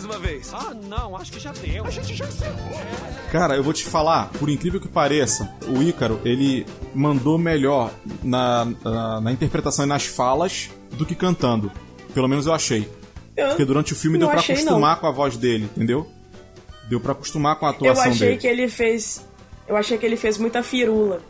[0.00, 0.50] Mais uma vez.
[0.54, 1.84] Ah, não, acho que já deu.
[1.84, 2.70] A gente já encerrou.
[3.30, 7.90] Cara, eu vou te falar, por incrível que pareça, o Ícaro, ele mandou melhor
[8.22, 11.70] na, na, na interpretação e nas falas do que cantando.
[12.14, 12.90] Pelo menos eu achei.
[13.36, 16.06] Porque durante o filme não deu pra achei, acostumar com a voz dele, entendeu?
[16.88, 18.40] Deu pra acostumar com a Eu atuação achei dele.
[18.40, 19.26] que ele fez.
[19.68, 21.20] Eu achei que ele fez muita firula.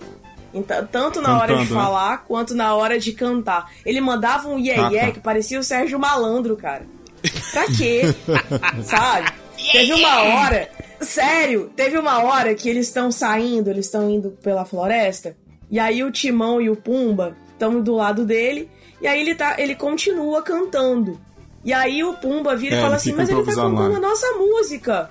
[0.54, 1.80] Então, tanto na hora de Cantando, né?
[1.83, 3.70] falar quanto na hora de cantar.
[3.85, 5.11] Ele mandava um iê Ah, iê tá.
[5.12, 6.87] que parecia o Sérgio Malandro, cara.
[7.52, 8.02] Pra quê?
[8.85, 9.33] Sabe?
[9.72, 10.70] Teve uma hora.
[11.00, 15.37] Sério, teve uma hora que eles estão saindo, eles estão indo pela floresta.
[15.70, 18.70] E aí o Timão e o Pumba estão do lado dele.
[19.00, 21.18] E aí ele, tá, ele continua cantando.
[21.64, 24.26] E aí o Pumba vira É, e fala assim: Mas ele tá cantando a nossa
[24.33, 25.11] música.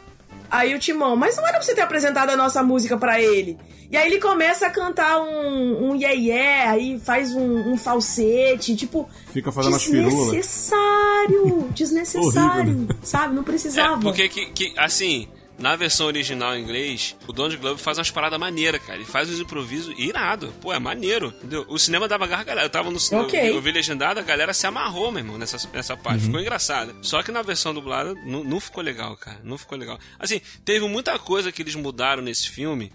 [0.51, 3.57] Aí o Timão, mas não era pra você ter apresentado a nossa música pra ele.
[3.91, 8.75] E aí ele começa a cantar um, um iê iê, aí faz um, um falsete,
[8.75, 9.09] tipo.
[9.33, 9.83] Fica fazendo as.
[9.83, 11.69] Desnecessário!
[11.73, 12.71] Desnecessário!
[12.73, 12.95] Horrível, né?
[13.01, 13.33] Sabe?
[13.33, 14.01] Não É, precisava.
[14.01, 15.27] porque, que, que, assim,
[15.59, 18.95] na versão original em inglês, o Donald Glover faz umas paradas maneiras, cara.
[18.97, 20.53] Ele faz uns improvisos irado.
[20.61, 21.65] Pô, é maneiro, entendeu?
[21.67, 22.65] O cinema dava gargalhada.
[22.65, 23.37] Eu tava no cinema, Ok.
[23.39, 26.23] eu, vi- eu vi legendado, a galera se amarrou, meu irmão, nessa, nessa parte.
[26.23, 26.95] Ficou engraçado.
[27.01, 29.39] Só que na versão dublada, não, não ficou legal, cara.
[29.43, 29.99] Não ficou legal.
[30.17, 32.91] Assim, teve muita coisa que eles mudaram nesse filme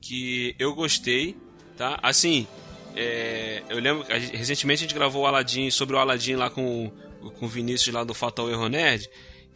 [0.00, 1.36] que eu gostei,
[1.76, 1.98] tá?
[2.02, 2.46] Assim,
[2.94, 6.90] é, eu lembro que recentemente a gente gravou o Aladdin sobre o Aladdin lá com,
[7.38, 9.08] com o Vinícius lá do Fatal Erro Nerd.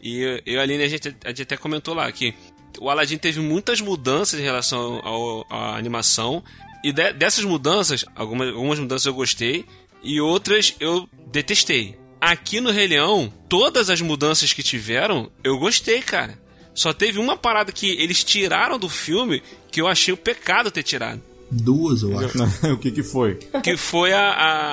[0.03, 2.35] E eu, eu e a Aline, a gente, a gente até comentou lá que
[2.81, 6.43] o Aladdin teve muitas mudanças em relação ao- à animação.
[6.83, 9.65] E de- dessas mudanças, algumas, algumas mudanças eu gostei
[10.03, 11.99] e outras eu detestei.
[12.21, 16.39] aqui no Rei Leão, todas as mudanças que tiveram, eu gostei, cara.
[16.75, 20.83] Só teve uma parada que eles tiraram do filme que eu achei o pecado ter
[20.83, 21.21] tirado.
[21.51, 22.39] Duas, eu acho.
[22.73, 23.37] o que que foi?
[23.63, 24.31] Que foi a,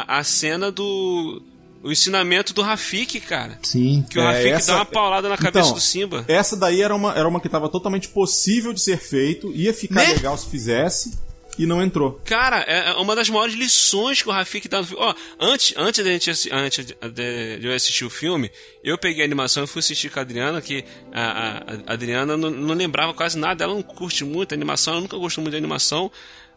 [0.07, 1.41] a, a cena do.
[1.87, 3.57] O ensinamento do Rafik, cara.
[3.63, 4.05] Sim.
[4.09, 6.25] Que o É, Rafik essa- dá uma paulada na cabeça Então, do Simba.
[6.27, 10.05] Essa daí era uma, era uma que tava totalmente possível de ser feito, ia ficar
[10.07, 10.13] Né?
[10.13, 11.17] legal se fizesse,
[11.57, 12.21] e não entrou.
[12.23, 15.03] Cara, é é uma das maiores lições que o Rafik dá no filme.
[15.03, 18.51] Ó, antes, antes, de, a gente, antes de, de eu assistir o filme,
[18.83, 22.37] eu peguei a animação e fui assistir com a Adriana, que a, a- a Adriana
[22.37, 25.57] não, não lembrava quase nada, ela não curte muito animação, ela nunca gostou muito de
[25.57, 26.11] animação,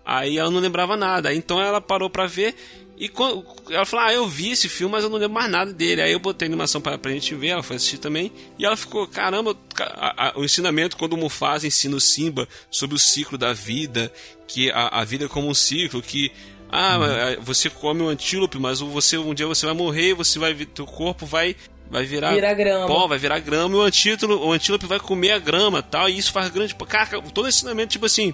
[0.05, 1.33] aí ela não lembrava nada.
[1.33, 2.55] Então ela parou pra ver
[3.01, 5.73] e quando, ela falou: Ah, eu vi esse filme, mas eu não lembro mais nada
[5.73, 6.03] dele.
[6.03, 8.77] Aí eu botei a animação pra, pra gente ver, ela foi assistir também, e ela
[8.77, 12.99] ficou: Caramba, ca- a- a- o ensinamento quando o Mufasa ensina o Simba sobre o
[12.99, 14.13] ciclo da vida,
[14.47, 16.31] que a, a vida é como um ciclo, que
[16.71, 16.99] ah,
[17.39, 17.43] Uhum.
[17.43, 21.27] você come um antílope, mas você um dia você vai morrer, você vai teu corpo
[21.27, 21.57] vai
[21.91, 22.87] vai virar Virar grama.
[22.87, 26.17] pó, vai virar grama e o antílope, o antílope vai comer a grama, tal, e
[26.17, 28.33] isso faz grande, cara, todo ensinamento tipo assim,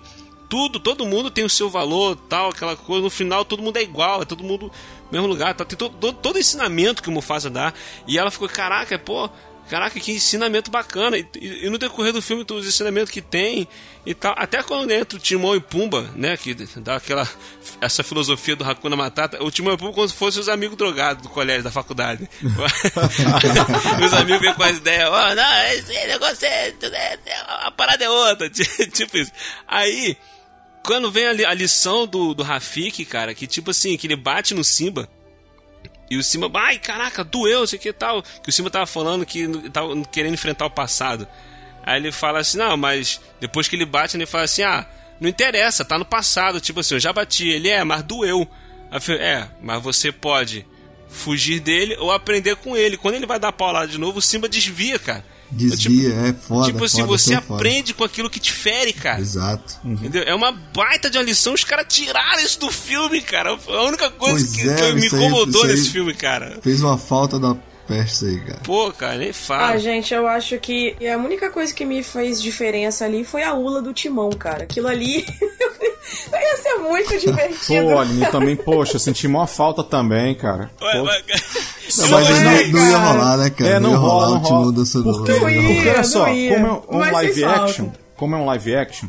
[0.49, 3.83] tudo, todo mundo tem o seu valor, tal, aquela coisa, no final todo mundo é
[3.83, 7.13] igual, é todo mundo no mesmo lugar, tá, tem todo, todo, todo ensinamento que o
[7.13, 7.73] Mufasa dá,
[8.07, 9.29] e ela ficou, caraca, pô,
[9.69, 11.19] Caraca, que ensinamento bacana.
[11.19, 13.67] E, e- e no decorrer do filme, os ensinamentos que tem
[14.07, 14.33] e tal.
[14.39, 16.37] Até quando entra o Timão e Pumba, né?
[16.37, 17.29] Que dá aquela.
[17.81, 19.43] Essa filosofia do Hakuna Matata.
[19.43, 22.31] O Timão e Pumba como se fossem os amigos drogados do colégio, da faculdade.
[24.05, 25.09] os amigos vêm com as ideias.
[25.11, 26.69] Ó, não, esse negócio é.
[26.69, 27.19] é-
[27.65, 28.49] A parada é outra.
[28.93, 29.33] tipo isso.
[29.67, 30.17] Aí.
[30.87, 34.17] Quando vem a, li- a lição do, do Rafik, cara, que tipo assim, que ele
[34.17, 35.09] bate no Simba.
[36.09, 38.23] E o Simba, ai, caraca, doeu, sei que tal.
[38.23, 41.27] Que o Simba tava falando que tava querendo enfrentar o passado.
[41.83, 44.87] Aí ele fala assim, não, mas depois que ele bate, ele fala assim, ah,
[45.21, 46.61] não interessa, tá no passado.
[46.61, 47.49] Tipo assim, eu já bati.
[47.49, 48.49] Ele, é, mas doeu.
[48.91, 50.65] Aí é, mas você pode
[51.09, 52.97] fugir dele ou aprender com ele.
[52.97, 55.25] Quando ele vai dar paulada de novo, o Simba desvia, cara.
[55.51, 56.67] Desvia, é foda.
[56.73, 57.55] tipo assim, foda, você é foda.
[57.61, 59.21] aprende com aquilo que te fere, cara.
[59.21, 59.75] Exato.
[59.85, 60.23] Entendeu?
[60.25, 61.55] É uma baita de uma lição.
[61.55, 63.51] Os caras tiraram isso do filme, cara.
[63.69, 66.59] A única coisa Pois que, é, que me incomodou aí- nesse filme, cara.
[66.63, 67.57] Fez uma falta da
[67.87, 68.61] peste aí, cara.
[68.65, 69.69] Pô, cara, nem fala.
[69.73, 73.55] Ah, gente, eu acho que a única coisa que me fez diferença ali foi a
[73.55, 74.65] ula do timão, cara.
[74.65, 75.25] Aquilo ali
[76.33, 77.89] ia ser muito divertido.
[77.89, 80.71] Pô, Aline, também, poxa, senti maior falta também, cara.
[80.81, 81.23] Ué, ué,
[81.99, 83.13] Não, mas é, não, não ia cara.
[83.13, 83.71] rolar, né, cara?
[83.71, 85.05] É, não ia rola, rolar não o timão dançando.
[85.13, 85.63] Porque, não Não ia ia.
[85.63, 85.75] rolar.
[85.75, 86.55] porque olha só, não ia.
[86.55, 87.65] como é um Mas live fez falta.
[87.65, 89.09] action, como é um live action,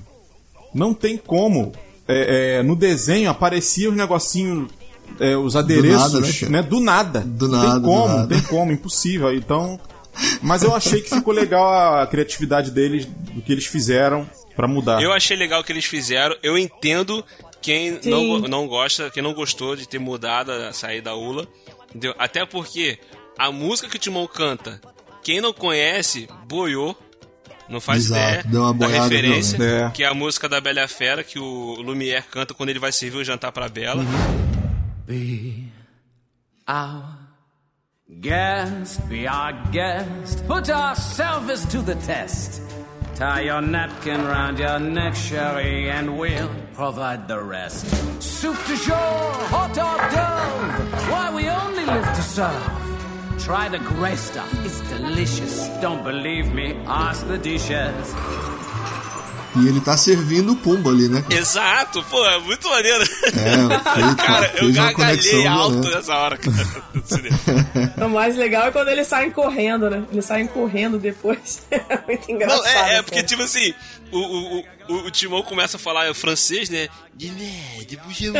[0.73, 1.71] não tem como
[2.07, 4.69] é, é, no desenho aparecia os negocinhos,
[5.19, 6.51] é, os adereços, nada, né, cara?
[6.51, 6.61] né?
[6.61, 7.19] Do nada.
[7.21, 8.27] Do não nada, tem do como, nada.
[8.27, 9.33] tem como, impossível.
[9.33, 9.79] Então,
[10.41, 15.01] mas eu achei que ficou legal a criatividade deles, do que eles fizeram pra mudar.
[15.01, 16.35] Eu achei legal o que eles fizeram.
[16.41, 17.23] Eu entendo
[17.61, 18.09] quem Sim.
[18.09, 21.47] não, não gosta, quem não gostou de ter mudado a saída da ULA.
[21.89, 22.13] Entendeu?
[22.17, 22.99] Até porque
[23.37, 24.81] a música que o Timão canta,
[25.23, 26.97] quem não conhece, boiou.
[27.69, 29.61] Não faz Exato, ideia deu uma da referência.
[29.61, 29.89] É.
[29.89, 33.17] que é a música da Bela Fera, que o Lumière canta quando ele vai servir
[33.17, 34.05] o jantar pra Bela.
[35.07, 35.71] Be
[36.67, 37.17] our
[38.19, 40.45] guest, be our guest.
[40.45, 42.61] Put our service to the test.
[43.15, 47.87] Tie your napkin round your neck, Sherry, and we'll provide the rest.
[48.21, 48.97] Soup to shore,
[49.47, 51.09] hot dog dove.
[51.09, 53.39] Why we only live to serve.
[53.39, 55.69] Try the gray stuff, it's delicious.
[55.79, 56.73] Don't believe me?
[56.85, 58.56] Ask the dishes.
[59.63, 61.23] E ele tá servindo o Pumba ali, né?
[61.29, 63.03] Exato, pô, é muito maneiro.
[63.03, 66.87] É, fez, cara, eu gargalhei alto nessa hora, cara.
[68.05, 70.03] O mais legal é quando eles saem correndo, né?
[70.11, 71.61] Eles saem correndo depois.
[71.89, 72.63] É muito engraçado.
[72.63, 73.73] Não, é, é porque, tipo assim,
[74.11, 76.87] o, o, o, o Timão começa a falar francês, né?
[77.13, 78.33] De né, de bonjour,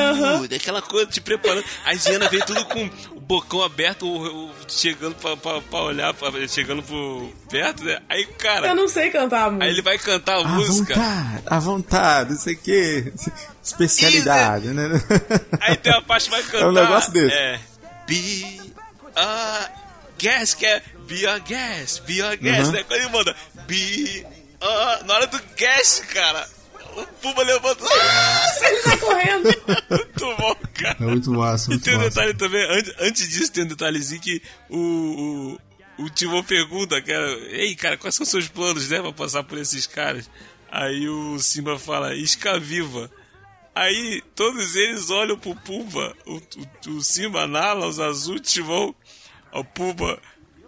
[0.56, 1.64] aquela coisa, te preparando.
[1.86, 6.14] A Giana veio tudo com o bocão aberto, o, o- chegando pra, pra, pra olhar,
[6.14, 8.00] pra- chegando pro perto, né?
[8.08, 9.66] Aí, cara, Eu não sei cantar a música.
[9.66, 10.94] aí ele vai cantar a À música.
[10.96, 13.14] vontade, à vontade, não sei o que.
[13.64, 14.90] Especialidade, né?
[15.62, 16.58] Aí tem uma parte que vai cantar.
[16.66, 17.36] É um negócio desse.
[17.36, 17.60] É.
[18.08, 18.62] Be
[19.16, 19.70] a
[20.18, 22.72] guest, que é be a guest, be a guest, Uhum.
[22.72, 22.84] né?
[22.84, 23.36] Quando ele manda
[23.68, 24.26] be
[24.62, 25.04] a.
[25.04, 26.48] Na hora do guest, cara,
[26.96, 27.84] o Puma levanta.
[27.84, 29.44] Ele sai correndo.
[29.90, 30.98] Muito bom, cara.
[31.00, 32.10] É muito massa, E muito tem um massa.
[32.10, 35.58] detalhe também, antes, antes disso tem um detalhezinho que o,
[35.98, 39.44] o, o Timão pergunta, cara, ei, cara, quais são os seus planos, né, pra passar
[39.44, 40.30] por esses caras?
[40.72, 43.10] Aí o Simba fala, isca viva.
[43.74, 48.94] Aí todos eles olham pro Pumba, o, o, o Simba, Nala, os Azul, o Timão,
[49.54, 50.20] o Pumba,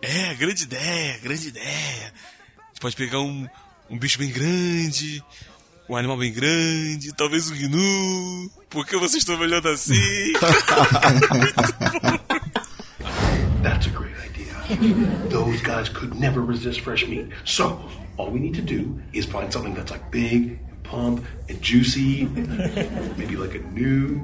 [0.01, 2.13] é, grande ideia, grande ideia.
[2.57, 3.47] A gente pode pegar um,
[3.89, 5.23] um bicho bem grande,
[5.89, 8.51] um animal bem grande, talvez um gnu.
[8.69, 10.33] Por que vocês estão me olhando assim?
[13.63, 14.53] That's a great idea.
[15.29, 17.29] Those guys could never resist fresh meat.
[17.43, 17.79] So,
[18.17, 22.25] all we need to do is find something that's like big, and plump, and juicy.
[23.17, 24.15] Maybe like a new.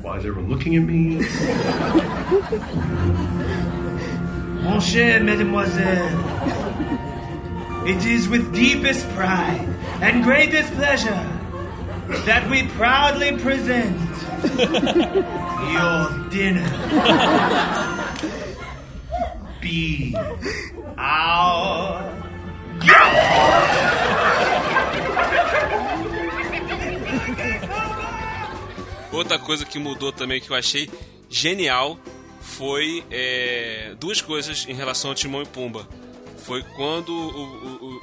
[0.00, 1.20] Why is everyone looking at me?
[4.62, 6.08] Mon cher mademoiselle,
[7.86, 9.68] it is with deepest pride
[10.02, 11.30] and greatest pleasure
[12.24, 13.96] that we proudly present
[15.72, 16.66] your dinner.
[19.60, 20.14] Be
[20.98, 22.16] our
[29.12, 30.90] Outra coisa que mudou também que eu achei
[31.28, 31.98] genial
[32.40, 35.88] foi é, duas coisas em relação ao Timão e Pumba.
[36.46, 37.42] Foi quando o,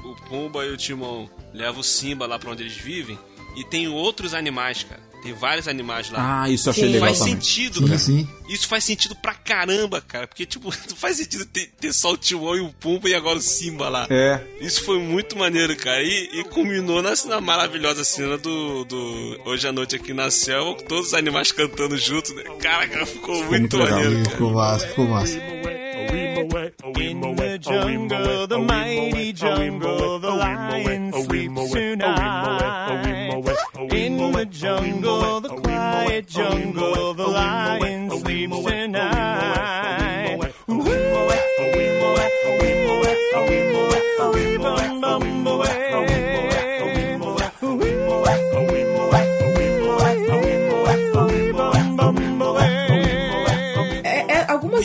[0.10, 3.18] o, o Pumba e o Timão levam o Simba lá pra onde eles vivem
[3.56, 5.02] e tem outros animais, cara.
[5.24, 6.41] Tem vários animais lá.
[6.44, 7.36] Ah, isso achei legal Faz também.
[7.36, 7.98] sentido, Sim, cara.
[7.98, 8.28] sim.
[8.50, 10.28] Isso faz sentido pra caramba, cara.
[10.28, 13.38] Porque, tipo, não faz sentido ter, ter só o Timão e o Pumba e agora
[13.38, 14.06] o Simba lá.
[14.10, 14.41] É.
[14.60, 16.04] Isso foi muito maneiro, cara.
[16.04, 20.76] E, e culminou na, na maravilhosa cena do, do Hoje à Noite aqui na Selva,
[20.76, 22.34] com todos os animais cantando junto.
[22.36, 22.44] Né?
[22.60, 23.91] Cara, cara, ficou muito, muito legal.
[24.00, 24.36] maneiro, Sim, cara.
[24.36, 25.39] Ficou massa, ficou massa.
[26.54, 33.56] In the jungle, the mighty jungle, the lion sleeps tonight.
[33.91, 39.22] In the jungle, the quiet jungle, the lion sleeps tonight.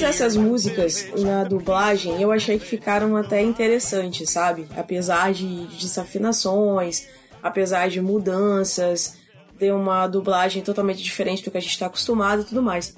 [0.08, 4.66] Dessas músicas na dublagem eu achei que ficaram até interessantes, sabe?
[4.74, 7.06] Apesar de desafinações,
[7.42, 9.18] apesar de mudanças,
[9.58, 12.94] deu uma dublagem totalmente diferente do que a gente tá acostumado e tudo mais.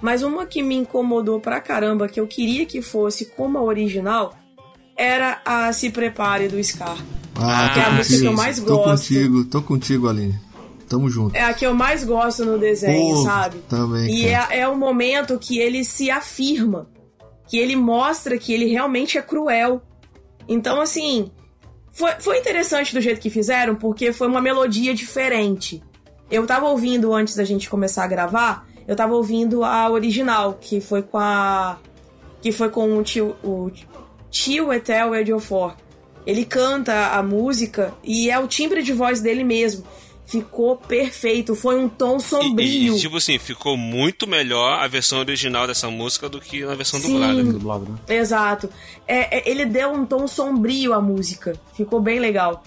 [0.00, 4.34] Mas uma que me incomodou pra caramba, que eu queria que fosse como a original,
[4.96, 6.96] era a Se Prepare do Scar.
[7.36, 9.08] Ah, que é a tô música que eu mais Tô gosto.
[9.08, 10.38] contigo, tô contigo, Aline.
[10.94, 11.34] Tamo junto.
[11.34, 13.58] É a que eu mais gosto no desenho, Pô, sabe?
[13.68, 16.88] também, E é, é o momento que ele se afirma,
[17.48, 19.82] que ele mostra que ele realmente é cruel.
[20.48, 21.32] Então, assim,
[21.90, 25.82] foi, foi interessante do jeito que fizeram, porque foi uma melodia diferente.
[26.30, 30.80] Eu tava ouvindo antes da gente começar a gravar, eu tava ouvindo a original, que
[30.80, 31.76] foi com a.
[32.40, 33.34] que foi com o tio.
[33.42, 33.68] O
[34.30, 35.74] tio Etel Ejiofor.
[36.24, 39.84] Ele canta a música e é o timbre de voz dele mesmo.
[40.26, 42.96] Ficou perfeito, foi um tom sombrio.
[42.96, 46.98] E, tipo assim, ficou muito melhor a versão original dessa música do que na versão
[46.98, 47.12] Sim.
[47.12, 47.44] dublada.
[47.44, 48.16] Dublado, né?
[48.16, 48.70] Exato.
[49.06, 51.54] É, é, ele deu um tom sombrio à música.
[51.76, 52.62] Ficou bem legal.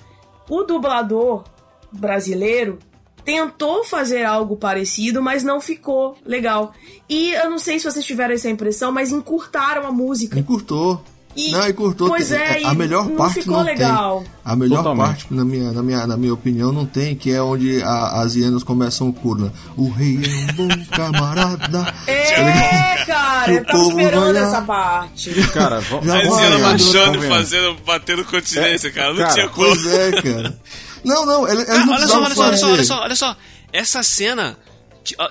[0.47, 1.45] O dublador
[1.91, 2.77] brasileiro
[3.25, 6.73] tentou fazer algo parecido, mas não ficou legal.
[7.09, 10.39] E eu não sei se vocês tiveram essa impressão, mas encurtaram a música.
[10.39, 11.03] Encurtou.
[11.35, 12.07] E- não, encurtou.
[12.09, 14.21] pois Tem- é, a e melhor não parte ficou não legal.
[14.21, 14.31] tem.
[14.43, 15.05] A melhor Totalmente.
[15.07, 18.35] parte, na minha, na, minha, na minha opinião, não tem, que é onde a- as
[18.35, 19.41] hienas começam o coro.
[19.45, 19.51] né?
[19.75, 20.29] O rei é
[20.61, 21.93] um bom camarada.
[22.07, 25.29] É, cara, eu tava esperando essa parte.
[25.53, 26.05] Cara, vamos.
[26.07, 29.09] Já A vai, Zena eu marchando e fazendo, batendo continência, cara.
[29.13, 29.67] Não cara, tinha como.
[29.67, 30.59] Pois é, cara.
[31.03, 33.15] Não, não, ele- eles Cara, não olha só, olha só, olha só, olha só, olha
[33.15, 33.37] só.
[33.71, 34.57] Essa cena.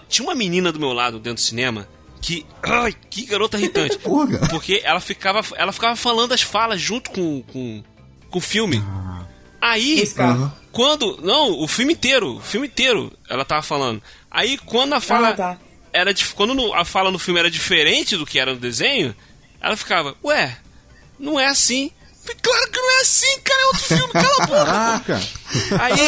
[0.09, 1.86] Tinha uma menina do meu lado dentro do cinema
[2.27, 2.45] que.
[2.61, 3.97] Ai, que garota irritante.
[4.03, 4.39] Porra.
[4.49, 7.85] Porque ela ficava, ela ficava falando as falas junto com, com,
[8.29, 8.83] com o filme.
[9.61, 10.53] Aí, Aham.
[10.72, 11.18] quando.
[11.22, 14.03] Não, o filme inteiro, o filme inteiro ela tava falando.
[14.29, 15.29] Aí quando a fala.
[15.31, 15.59] Ah, tá.
[15.93, 19.14] Era, quando a fala no filme era diferente do que era no desenho,
[19.61, 20.59] ela ficava, ué,
[21.18, 21.91] não é assim.
[22.43, 24.64] Claro que não é assim, cara, é outro filme, cala a boca.
[24.66, 25.20] Caraca!
[25.81, 26.01] Aí,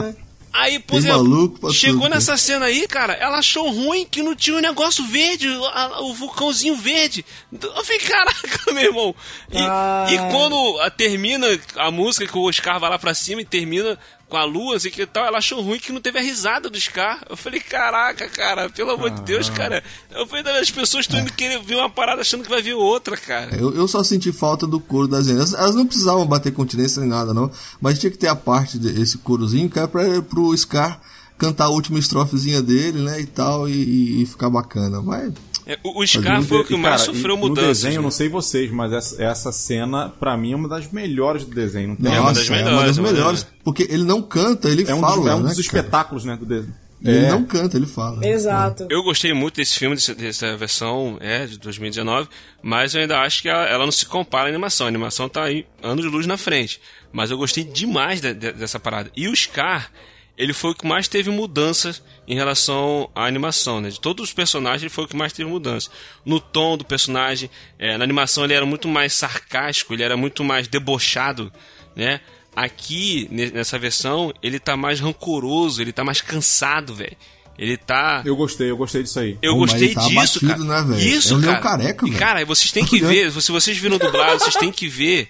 [0.00, 0.23] Ai.
[0.56, 4.36] Aí, por Tem exemplo, chegou tudo, nessa cena aí, cara, ela achou ruim que não
[4.36, 7.24] tinha o negócio verde, a- o vulcãozinho verde.
[7.52, 9.14] Eu falei, caraca, meu irmão.
[9.50, 10.06] E, Ah.
[10.08, 11.46] e quando a- termina
[11.76, 13.98] a música, que o Oscar vai lá pra cima e termina
[14.34, 16.80] com a lua, assim que tal, ela achou ruim que não teve a risada do
[16.80, 17.22] Scar.
[17.30, 19.80] Eu falei, caraca, cara, pelo amor de Deus, cara.
[20.10, 23.16] Eu falei, as pessoas estão indo querer ver uma parada achando que vai ver outra,
[23.16, 23.54] cara.
[23.54, 25.28] Eu, eu só senti falta do coro das.
[25.28, 27.48] Elas, elas não precisavam bater continência nem nada, não.
[27.80, 31.00] Mas tinha que ter a parte desse corozinho que era pra, pro Scar
[31.38, 33.20] cantar a última estrofezinha dele, né?
[33.20, 35.00] E tal, e, e- e ficar bacana.
[35.00, 35.32] Mas.
[35.66, 37.62] É, O, Scar foi o que mais sofreu mudanças.
[37.64, 38.02] No desenho, eu né?
[38.04, 41.88] não sei vocês, mas essa, essa cena, pra mim, é uma das melhores do desenho.
[41.88, 42.06] Não tem?
[42.14, 43.42] É uma Nossa, das é uma melhores, das é uma melhores.
[43.44, 45.16] das- Porque ele não canta, ele É um, fala.
[45.16, 46.74] dos, é um né, dos espetáculos, né, do desenho.
[47.02, 47.30] Ele É.
[47.30, 48.26] não canta, ele fala.
[48.26, 48.86] Exato.
[48.88, 52.28] Eu gostei muito desse filme, dessa versão é, de 2019,
[52.62, 54.86] mas eu ainda acho que ela, ela não se compara à animação.
[54.86, 56.80] A animação tá aí anos de luz na frente.
[57.12, 59.10] Mas eu gostei demais de- de- dessa parada.
[59.14, 59.90] E o Scar
[60.36, 61.94] ele foi o que mais teve mudança
[62.26, 63.88] em relação à animação, né?
[63.90, 65.90] De todos os personagens, ele foi o que mais teve mudança.
[66.24, 70.42] No tom do personagem, é, na animação ele era muito mais sarcástico, ele era muito
[70.42, 71.52] mais debochado,
[71.94, 72.20] né?
[72.56, 77.16] Aqui, nessa versão, ele tá mais rancoroso, ele tá mais cansado, velho.
[77.58, 78.22] Ele tá.
[78.24, 79.38] Eu gostei, eu gostei disso aí.
[79.42, 80.84] Eu Pô, mas gostei ele tá disso, abatido, cara.
[80.84, 81.00] né?
[81.00, 81.58] Isso, É um cara.
[81.60, 82.18] careca, e, velho.
[82.20, 85.28] cara, vocês têm que ver, se vocês viram dublado, vocês têm que ver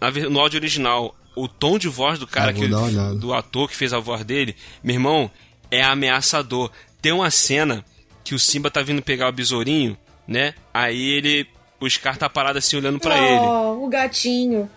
[0.00, 2.66] na ver- no áudio original o tom de voz do cara Ah, que
[3.18, 4.54] do ator que fez a voz dele.
[4.82, 5.30] Meu irmão,
[5.70, 6.70] é ameaçador.
[7.00, 7.84] Tem uma cena
[8.24, 10.54] que o Simba tá vindo pegar o besourinho, né?
[10.72, 11.46] Aí ele
[11.80, 13.40] o Scar tá parado assim olhando pra ele.
[13.40, 14.68] oh, o gatinho.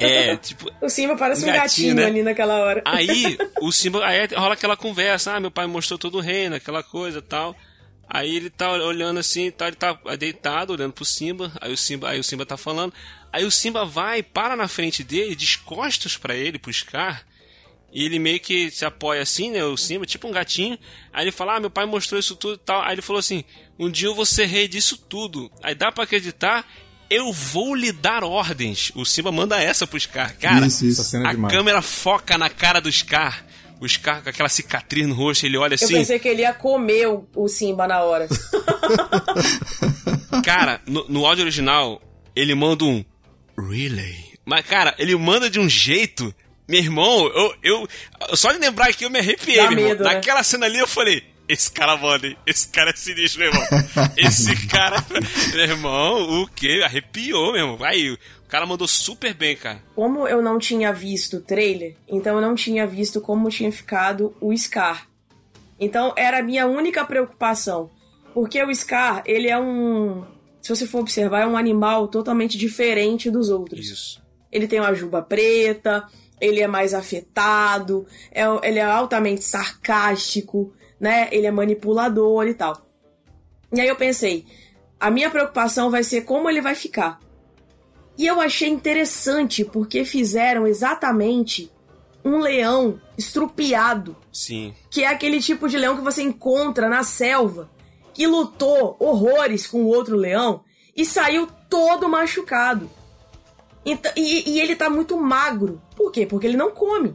[0.00, 2.04] É, tipo, O Simba parece um Gatinho, gatinho, né?
[2.06, 2.82] ali naquela hora.
[2.84, 6.82] Aí o Simba, aí rola aquela conversa, ah, meu pai mostrou todo o reino, aquela
[6.82, 7.54] coisa tal.
[8.08, 12.08] Aí ele tá olhando assim, tá, ele tá deitado, olhando pro Simba, aí o Simba,
[12.08, 12.92] aí o Simba tá falando.
[13.32, 17.24] Aí o Simba vai, para na frente dele, de costas pra ele, pro Scar,
[17.92, 20.78] e ele meio que se apoia assim, né, o Simba, tipo um gatinho.
[21.12, 22.82] Aí ele fala, ah, meu pai mostrou isso tudo e tal.
[22.82, 23.44] Aí ele falou assim,
[23.78, 25.50] um dia eu vou ser rei disso tudo.
[25.62, 26.64] Aí dá pra acreditar,
[27.08, 28.92] eu vou lhe dar ordens.
[28.94, 30.36] O Simba manda essa pro Scar.
[30.38, 31.00] Cara, Isso, isso.
[31.00, 31.52] Essa cena é a demais.
[31.52, 33.44] câmera foca na cara do Scar.
[33.80, 35.94] O Scar com aquela cicatriz no rosto, ele olha Eu assim.
[35.94, 38.28] pensei que ele ia comer o, o Simba na hora.
[40.44, 42.00] Cara, no, no áudio original,
[42.34, 43.04] ele manda um.
[43.58, 44.30] Really?
[44.44, 46.34] Mas, cara, ele manda de um jeito.
[46.68, 47.54] Meu irmão, eu.
[47.62, 47.88] eu
[48.36, 49.88] só de lembrar aqui eu me arrepiei, Dá meu irmão.
[49.88, 50.14] medo, né?
[50.14, 51.22] Naquela cena ali eu falei.
[51.48, 52.36] Esse cara manda, hein?
[52.46, 53.66] Esse cara é sinistro, meu irmão.
[54.16, 55.04] Esse cara.
[55.52, 56.80] meu irmão, o quê?
[56.84, 57.84] Arrepiou, meu irmão.
[57.84, 59.82] Aí, o cara mandou super bem, cara.
[59.96, 64.32] Como eu não tinha visto o trailer, então eu não tinha visto como tinha ficado
[64.40, 65.08] o Scar.
[65.80, 67.90] Então era a minha única preocupação.
[68.32, 70.24] Porque o Scar, ele é um.
[70.60, 73.86] Se você for observar, é um animal totalmente diferente dos outros.
[73.88, 74.22] Isso.
[74.52, 76.04] Ele tem uma juba preta,
[76.40, 81.28] ele é mais afetado, é- ele é altamente sarcástico, né?
[81.30, 82.86] Ele é manipulador e tal.
[83.72, 84.44] E aí eu pensei,
[84.98, 87.20] a minha preocupação vai ser como ele vai ficar.
[88.18, 91.70] E eu achei interessante porque fizeram exatamente
[92.22, 94.74] um leão estrupiado, Sim.
[94.90, 97.70] que é aquele tipo de leão que você encontra na selva,
[98.14, 100.62] que lutou horrores com o outro leão
[100.96, 102.90] e saiu todo machucado.
[103.84, 105.80] Então- e, e ele tá muito magro.
[105.96, 106.26] Por quê?
[106.26, 107.14] Porque ele não come.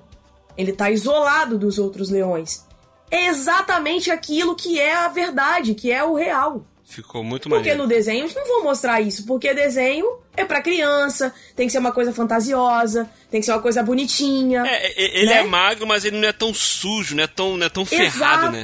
[0.58, 2.66] Ele tá isolado dos outros leões.
[3.12, 6.66] É exatamente aquilo que é a verdade, que é o real.
[6.84, 7.82] Ficou muito Porque maneiro.
[7.84, 11.80] no desenho eles não vão mostrar isso, porque desenho é pra criança, tem que ser
[11.80, 14.64] uma coisa fantasiosa, tem que ser uma coisa bonitinha.
[14.68, 15.40] É, é, ele né?
[15.40, 18.52] é magro, mas ele não é tão sujo, não é tão, não é tão ferrado,
[18.52, 18.64] né?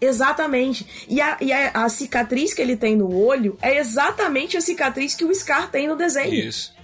[0.00, 0.86] Exatamente.
[1.08, 5.14] E, a, e a, a cicatriz que ele tem no olho é exatamente a cicatriz
[5.14, 6.34] que o Scar tem no desenho.
[6.34, 6.74] Isso.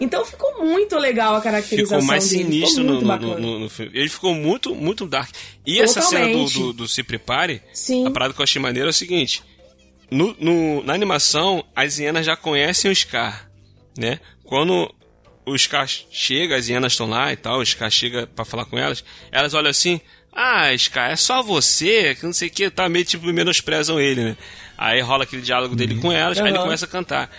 [0.00, 2.44] Então ficou muito legal a caracterização Ficou mais dele.
[2.44, 3.90] sinistro ficou no, no, no- no filme.
[3.94, 5.34] Ele ficou muito, muito dark.
[5.66, 6.58] E essa cena do, Totalmente.
[6.58, 8.06] do, do Se Prepare, Sim.
[8.06, 9.42] a parada que eu achei maneira é o seguinte:
[10.84, 13.50] na animação, as hienas já conhecem o Scar,
[13.98, 14.20] né?
[14.44, 14.92] Quando
[15.44, 18.78] o Scar chega, as hienas estão lá e tal, o Scar chega pra falar com
[18.78, 19.02] elas,
[19.32, 20.00] elas olham assim.
[20.32, 24.22] Ah, Scar, é só você, que não sei o que, tá meio tipo menosprezam ele,
[24.22, 24.36] né?
[24.76, 27.30] Aí rola aquele diálogo dele com elas, aí ele começa a cantar.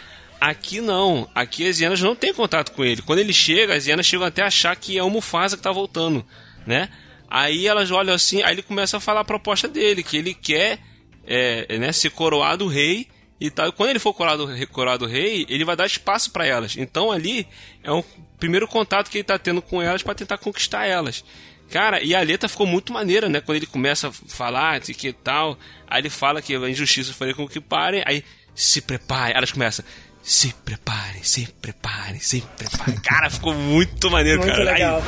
[0.41, 3.01] Aqui não, aqui as hienas não têm contato com ele.
[3.01, 5.71] Quando ele chega, as hienas chegam até a achar que é o Mufasa que tá
[5.71, 6.25] voltando,
[6.65, 6.89] né?
[7.29, 10.79] Aí elas olham assim, aí ele começa a falar a proposta dele, que ele quer
[11.27, 13.07] é, né, ser coroado rei
[13.39, 13.67] e tal.
[13.67, 16.75] E quando ele for coroado, coroado rei, ele vai dar espaço para elas.
[16.75, 17.47] Então ali
[17.83, 18.03] é o
[18.39, 21.23] primeiro contato que ele tá tendo com elas para tentar conquistar elas.
[21.71, 23.41] Cara, e a letra ficou muito maneira, né?
[23.41, 25.57] Quando ele começa a falar, de que tal,
[25.87, 28.23] aí ele fala que a injustiça faria com que parem, aí
[28.55, 29.85] se prepare, elas começam,
[30.23, 32.95] se preparem, se preparem, se preparem.
[33.05, 34.63] Cara, ficou muito maneiro, Muito cara.
[34.71, 35.01] Aí- legal.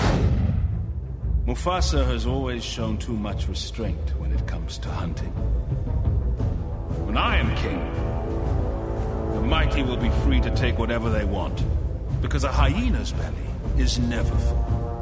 [1.46, 5.32] Mufasa has always shown too much restraint when it comes to hunting.
[7.08, 7.80] When I am king,
[9.34, 11.60] the mighty will be free to take whatever they want,
[12.22, 15.01] because a hyena's belly is never full.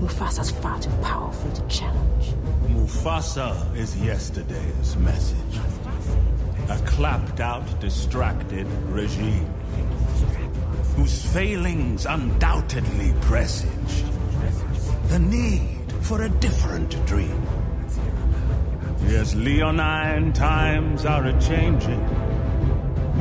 [0.00, 2.34] Mufasa's far too powerful to challenge.
[2.68, 5.60] Mufasa is yesterday's message.
[6.68, 9.52] A clapped out, distracted regime
[10.96, 14.02] whose failings undoubtedly presage
[15.08, 17.42] the need for a different dream.
[19.06, 22.00] Yes, Leonine times are a changing,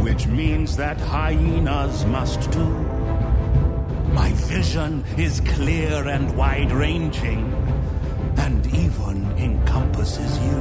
[0.03, 2.94] which means that hyenas must too.
[4.16, 7.51] My vision is clear and wide ranging,
[8.38, 10.59] and even encompasses you.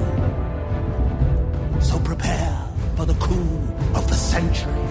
[1.81, 2.59] So prepare
[2.97, 3.59] for the coup
[3.95, 4.87] of the century.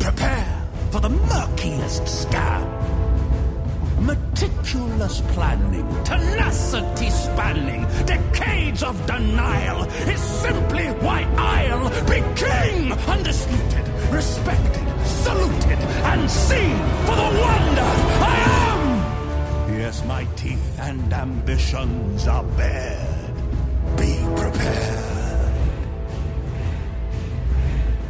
[0.00, 2.66] Prepare for the murkiest scam.
[4.00, 12.92] Meticulous planning, tenacity spanning, decades of denial is simply why I'll be king!
[12.92, 15.78] Undisputed, respected, saluted,
[16.10, 17.88] and seen for the wonder
[18.24, 18.36] I
[18.70, 19.78] am!
[19.78, 23.34] Yes, my teeth and ambitions are bared.
[23.96, 25.52] Be prepared.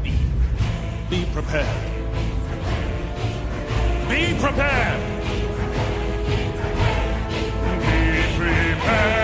[0.02, 0.12] Be,
[1.10, 1.84] be prepared.
[4.08, 5.18] Be prepared!
[7.80, 9.17] Be Yes,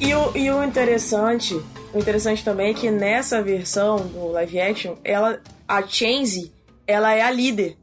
[0.00, 1.54] E o, e o interessante,
[1.92, 6.52] o interessante também é que nessa versão do live action, ela, a Chansey,
[6.86, 7.78] ela é a líder.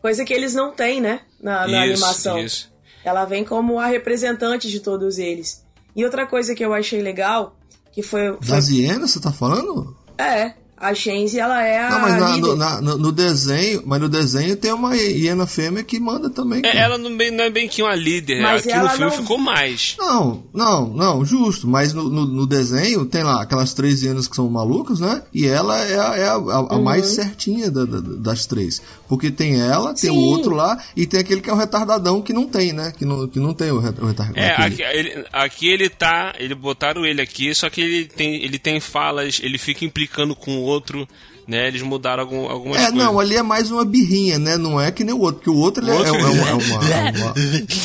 [0.00, 1.20] Coisa que eles não têm, né?
[1.40, 2.38] Na, na Isso, animação.
[2.40, 2.72] isso.
[3.04, 5.64] Ela vem como a representante de todos eles.
[5.94, 7.56] E outra coisa que eu achei legal,
[7.92, 8.36] que foi.
[8.40, 9.96] foi Das hienas, você tá falando?
[10.26, 14.08] É, a Chansey, ela é a Não, mas na- no, na- no- desenho, mas no
[14.08, 16.60] desenho tem uma hiena fêmea que manda também.
[16.64, 19.04] É, ela não, bem- não é bem que uma líder, Mas aqui no ela filme
[19.12, 19.94] não- ficou mais.
[19.96, 21.68] Não, não, não, justo.
[21.68, 25.22] Mas no, no- no desenho tem lá aquelas três hienas que são malucas, né?
[25.32, 26.36] E ela é a, é a- a-
[26.70, 26.82] a Uhum.
[26.82, 28.82] mais certinha da- da- das três.
[29.12, 30.18] Porque tem ela, tem o Sim.
[30.20, 32.94] outro lá e tem aquele que é o retardadão que não tem, né?
[32.96, 34.42] Que não, que não tem o, re- o retardadão.
[34.42, 36.32] É, aqui ele, aqui ele tá.
[36.38, 40.56] Ele botaram ele aqui, só que ele tem, ele tem falas, ele fica implicando com
[40.56, 41.06] o outro,
[41.46, 41.68] né?
[41.68, 42.98] Eles mudaram algum, algumas É, coisas.
[43.04, 44.56] não, ali é mais uma birrinha, né?
[44.56, 46.48] Não é que nem o outro, porque o outro, ele é- Outro- é, é uma.
[46.48, 47.34] É uma, é uma,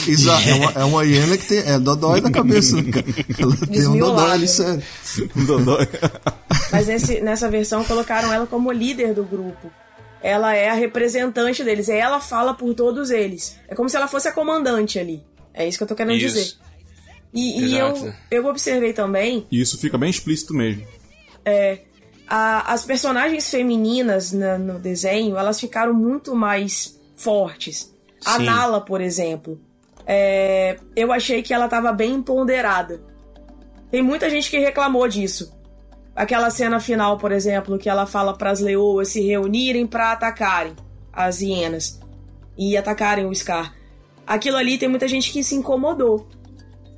[0.07, 1.57] Exato, é uma, é uma hiena que tem.
[1.59, 3.05] É dodói da cabeça, né, cara?
[3.37, 4.81] Ela tem um dodói ali, sério.
[5.45, 5.89] Dodói.
[6.71, 9.69] Mas nesse, nessa versão colocaram ela como líder do grupo.
[10.21, 11.89] Ela é a representante deles.
[11.89, 13.57] É ela fala por todos eles.
[13.67, 15.23] É como se ela fosse a comandante ali.
[15.53, 16.35] É isso que eu tô querendo Isso.
[16.35, 16.53] dizer.
[17.33, 20.85] E, e eu, eu observei também E isso fica bem explícito mesmo.
[21.45, 21.79] é,
[22.27, 27.93] a- as personagens femininas na- no desenho, elas ficaram muito mais fortes.
[28.25, 28.45] A Sim.
[28.45, 29.59] Nala, por exemplo,
[30.05, 33.01] é, eu achei que ela tava bem empoderada.
[33.91, 35.53] Tem muita gente que reclamou disso.
[36.17, 40.75] Aquela cena final, por exemplo, que ela fala para as leoas se reunirem para atacarem
[41.13, 41.99] as hienas
[42.57, 43.75] e atacarem o Scar.
[44.25, 46.27] Aquilo ali tem muita gente que se incomodou.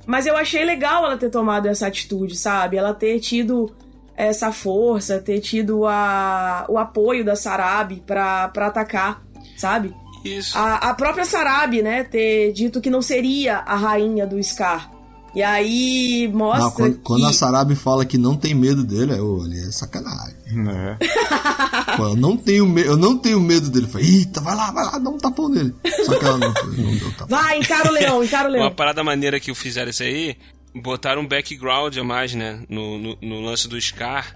[0.06, 2.78] Mas eu achei legal ela ter tomado essa atitude, sabe?
[2.78, 3.70] Ela ter tido
[4.16, 9.22] essa força, ter tido a, o apoio da Sarabi pra, pra atacar,
[9.54, 9.94] sabe?
[10.24, 10.56] Isso.
[10.56, 14.90] A, a própria Sarabi, né, ter dito que não seria a rainha do Scar.
[15.34, 17.00] E aí mostra Não, quando, que...
[17.02, 20.34] quando a Sarabi fala que não tem medo dele, é, ô, ali é sacanagem.
[21.96, 23.86] Pô, eu não tenho me- eu não tenho medo dele.
[23.86, 25.72] Eu Falei, eita, vai lá, vai lá, dá um tapão nele.
[26.04, 27.28] Só que ela não, não deu tapão.
[27.28, 28.64] Vai, encara o leão, encara o leão.
[28.64, 30.36] Uma parada maneira que fizeram isso aí,
[30.74, 32.62] botaram um background a mais, né?
[32.68, 34.34] No, no, no lance do Scar,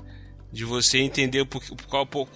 [0.53, 2.28] de você entender por, por qual por,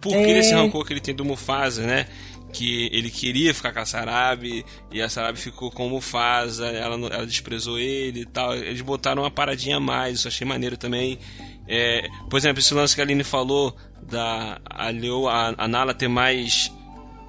[0.00, 0.38] por que É.
[0.40, 2.06] esse rancor que ele tem do Mufasa, né?
[2.54, 6.94] Que ele queria ficar com a Sarabi e a Sarabi ficou com o Mufasa, ela,
[6.94, 8.54] ela desprezou ele e tal.
[8.54, 11.18] Eles botaram uma paradinha a mais, isso achei maneiro também.
[11.66, 15.94] É, por exemplo, esse lance que a Aline falou da a, Leo, a, a Nala
[15.94, 16.70] ter mais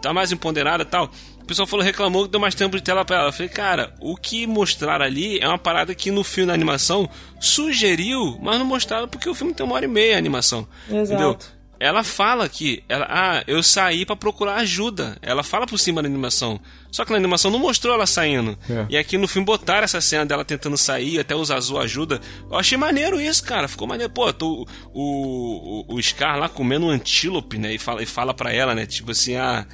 [0.02, 1.10] tá mais empoderada e tal.
[1.42, 3.28] O pessoal falou, reclamou que deu mais tempo de tela pra ela.
[3.28, 7.08] Eu falei, cara, o que mostraram ali é uma parada que no filme, na animação,
[7.40, 10.68] sugeriu, mas não mostraram porque o filme tem uma hora e meia a animação.
[10.90, 11.04] Exato.
[11.04, 11.38] Entendeu?
[11.80, 15.18] Ela fala que, ela, ah, eu saí pra procurar ajuda.
[15.22, 16.60] Ela fala por cima da animação.
[16.90, 18.58] Só que na animação não mostrou ela saindo.
[18.70, 18.86] É.
[18.90, 22.22] E aqui no filme botaram essa cena dela tentando sair, até os azul ajuda.
[22.50, 23.68] Eu achei maneiro isso, cara.
[23.68, 24.12] Ficou maneiro.
[24.14, 27.74] Pô, tô, o, o, o Scar lá comendo um antílope, né?
[27.74, 28.86] E fala, e fala pra ela, né?
[28.86, 29.66] Tipo assim, ah,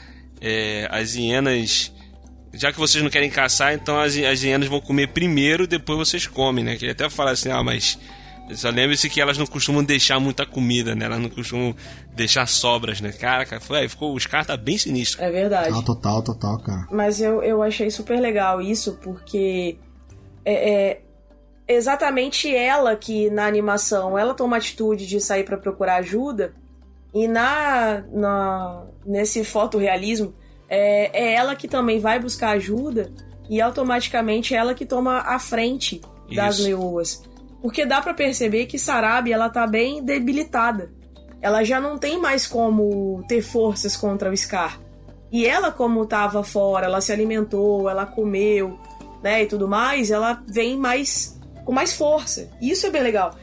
[0.42, 1.94] é, as hienas.
[2.54, 6.26] Já que vocês não querem caçar, então as, as hienas vão comer primeiro, depois vocês
[6.26, 6.76] comem, né?
[6.76, 8.00] Que ele até fala assim, ah, mas.
[8.56, 11.06] Só lembre-se que elas não costumam deixar muita comida, né?
[11.06, 11.76] Elas não costumam
[12.16, 13.12] deixar sobras, né?
[13.12, 15.24] Cara, cara foi, ficou, os caras tá bem sinistro.
[15.24, 15.76] É verdade.
[15.78, 16.88] Ah, total, total, cara.
[16.92, 19.78] Mas eu, eu achei super legal isso, porque
[20.46, 21.02] é, é
[21.68, 26.54] exatamente ela que na animação ela toma a atitude de sair pra procurar ajuda,
[27.14, 30.34] e na, na nesse fotorrealismo
[30.70, 33.12] é, é ela que também vai buscar ajuda,
[33.50, 36.02] e automaticamente é ela que toma a frente
[36.34, 36.68] das Isso.
[36.68, 37.31] leoas.
[37.62, 40.92] Porque dá pra perceber que Sarabi ela tá bem debilitada.
[41.42, 44.80] Ela já não tem mais como ter forças contra o Scar.
[45.32, 48.78] E ela, como tava fora, ela se alimentou, ela comeu,
[49.24, 52.50] né, e tudo mais, ela vem mais com mais força.
[52.62, 53.36] Isso é bem legal.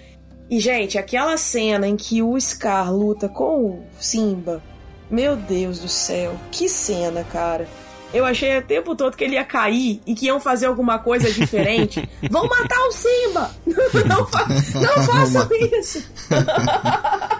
[0.50, 4.62] E, gente, aquela cena em que o Scar luta com o Simba.
[5.10, 7.66] Meu Deus do céu, que cena, cara.
[8.12, 11.30] Eu achei o tempo todo que ele ia cair e que iam fazer alguma coisa
[11.30, 12.08] diferente.
[12.30, 13.50] Vão matar o Simba!
[14.06, 15.48] Não, fa não façam
[15.78, 16.04] isso!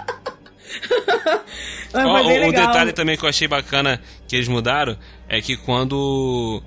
[1.92, 4.96] Mas Ó, o, o detalhe também que eu achei bacana que eles mudaram
[5.26, 6.62] é que quando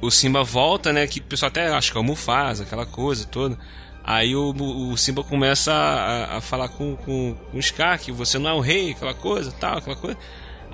[0.00, 1.06] o Simba volta, né?
[1.06, 3.56] Que o pessoal até acha que é o Mufasa, aquela coisa toda.
[4.02, 4.52] Aí o,
[4.90, 8.52] o Simba começa a, a falar com, com, com o Scar que você não é
[8.52, 10.18] o rei, aquela coisa, tal, aquela coisa.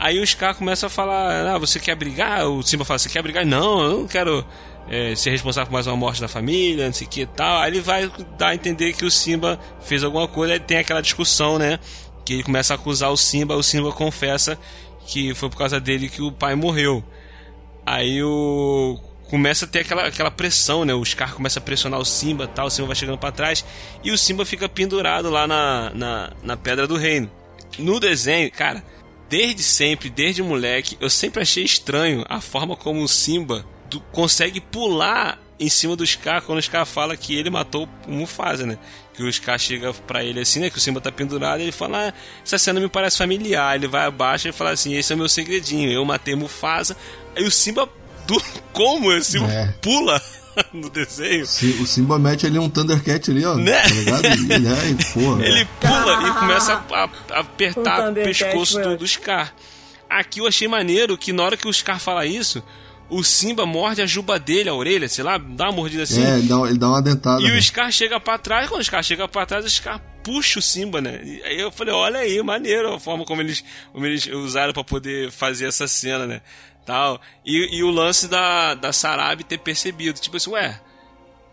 [0.01, 2.49] Aí o Scar começa a falar, ah, você quer brigar?
[2.49, 3.45] O Simba fala, você quer brigar?
[3.45, 4.43] Não, eu não quero
[4.89, 7.61] é, ser responsável por mais uma morte da família, não sei o que e tal.
[7.61, 11.03] Aí ele vai dar a entender que o Simba fez alguma coisa, aí tem aquela
[11.03, 11.79] discussão, né?
[12.25, 14.59] Que ele começa a acusar o Simba, o Simba confessa
[15.07, 17.05] que foi por causa dele que o pai morreu.
[17.85, 18.99] Aí o
[19.29, 20.95] começa a ter aquela, aquela pressão, né?
[20.95, 23.63] O Scar começa a pressionar o Simba, tal, o Simba vai chegando para trás
[24.03, 27.31] e o Simba fica pendurado lá na, na, na Pedra do Reino.
[27.79, 28.83] No desenho, cara,
[29.31, 34.61] desde sempre, desde moleque, eu sempre achei estranho a forma como o Simba do- consegue
[34.61, 38.77] pular em cima do Scar quando o Scar fala que ele matou o Mufasa, né?
[39.15, 40.69] Que o Scar chega pra ele assim, né?
[40.71, 42.13] Que o Simba tá pendurado e ele fala: ah,
[42.45, 43.77] essa cena me parece familiar.
[43.77, 46.97] Ele vai abaixo e fala assim: esse é o meu segredinho, eu matei Mufasa.
[47.37, 47.89] Aí o Simba,
[48.27, 48.43] do...
[48.73, 49.09] como?
[49.11, 49.67] O Simba É.
[49.83, 50.21] pula
[50.73, 51.47] no desenho.
[51.47, 53.55] Se- O Simba mete ali um Thundercat ali, ó.
[53.55, 53.81] Né?
[53.83, 54.25] Tá ligado?
[54.53, 55.45] Ele, ai, porra.
[55.45, 59.55] Ele pula e começa a, a apertar Um o pescoço do, do Scar.
[60.09, 62.63] Aqui eu achei maneiro que na hora que o Scar fala isso,
[63.09, 66.25] o Simba morde a juba dele, a orelha, sei lá, dá uma mordida assim.
[66.25, 67.41] É, ele dá, ele dá uma dentada.
[67.43, 67.57] E né?
[67.57, 70.63] o Scar chega pra trás, quando o Scar chega pra trás, o Scar puxa o
[70.63, 71.21] Simba, né?
[71.25, 74.85] E aí eu falei, olha aí, maneiro a forma como eles, como eles usaram pra
[74.85, 76.41] poder fazer essa cena, né?
[76.91, 77.21] Tal.
[77.47, 80.81] E, e o lance da, da Sarabi ter percebido, tipo assim, ué,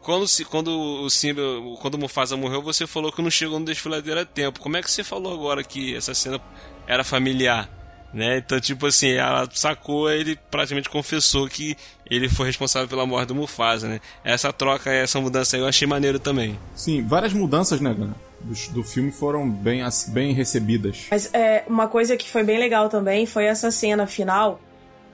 [0.01, 1.43] quando, se, quando o Simba,
[1.79, 4.59] quando o Mufasa morreu, você falou que não chegou no desfiladeiro a tempo.
[4.59, 6.41] Como é que você falou agora que essa cena
[6.87, 7.69] era familiar?
[8.11, 8.39] Né?
[8.39, 11.77] Então, tipo assim, ela sacou, ele praticamente confessou que
[12.09, 14.01] ele foi responsável pela morte do Mufasa, né?
[14.23, 16.57] Essa troca, essa mudança aí eu achei maneiro também.
[16.73, 21.05] Sim, várias mudanças, né, Gana, do, do filme foram bem, bem recebidas.
[21.11, 24.59] Mas é, uma coisa que foi bem legal também foi essa cena final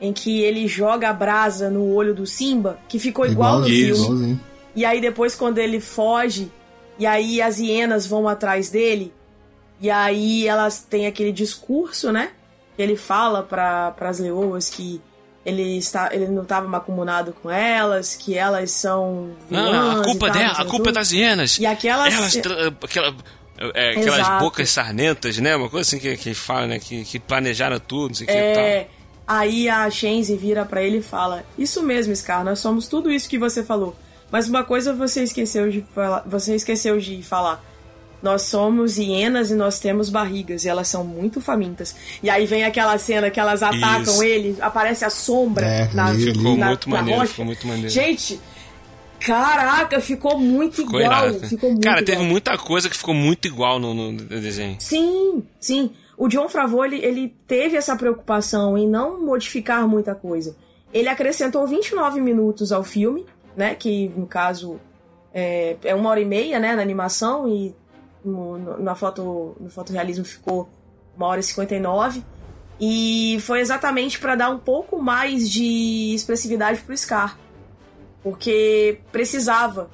[0.04, 3.95] em que ele joga a brasa no olho do Simba, que ficou igual no Igualzinho,
[3.95, 4.39] filme.
[4.76, 6.51] E aí depois quando ele foge,
[6.99, 9.14] e aí as hienas vão atrás dele,
[9.80, 12.32] e aí elas têm aquele discurso, né?
[12.76, 15.01] Que ele fala para as leoas que
[15.45, 20.04] ele, está, ele não estava macumunado com elas, que elas são vilãs Ah, a e
[20.04, 20.93] culpa tal, dela, não a culpa é tudo.
[20.95, 21.60] das hienas.
[21.60, 22.14] E aquelas...
[22.14, 22.38] Elas
[22.82, 23.16] aquela,
[23.74, 24.43] é, aquelas Exato.
[24.43, 25.56] bocas sarnentas, né?
[25.56, 26.80] Uma coisa assim que, que fala, né?
[26.80, 28.88] Que, que planejaram tudo, não sei o que e É,
[29.28, 33.30] aí a Shenzi vira pra ele e fala: Isso mesmo, Scar, nós somos tudo isso
[33.30, 33.96] que você falou.
[34.32, 37.64] Mas uma coisa você esqueceu de falar, você esqueceu de falar.
[38.22, 41.94] Nós somos hienas e nós temos barrigas e elas são muito famintas.
[42.24, 44.24] E aí vem aquela cena que elas atacam Isso.
[44.24, 47.32] ele, aparece a sombra É, na, Ficou na- muito na maneiro, rocha.
[47.32, 47.90] ficou muito maneiro.
[47.90, 48.40] Gente,
[49.20, 51.28] caraca, ficou muito Ficou igual.
[51.30, 51.48] irado.
[51.48, 52.16] Ficou muito Cara, igual.
[52.18, 54.78] teve muita coisa que ficou muito igual no, no desenho.
[54.80, 55.92] Sim, sim.
[56.18, 60.55] O John Favreau, ele, ele teve essa preocupação em não modificar muita coisa.
[60.93, 63.74] Ele acrescentou 29 minutos ao filme, né?
[63.74, 64.80] Que, no caso,
[65.34, 66.76] é, é uma hora e meia, né?
[66.76, 67.76] Na animação e
[68.24, 70.70] no, na foto, no fotorrealismo ficou
[71.18, 72.24] uma hora e 59.
[72.80, 77.38] E foi exatamente para dar um pouco mais de expressividade pro Scar.
[78.22, 79.89] Porque precisava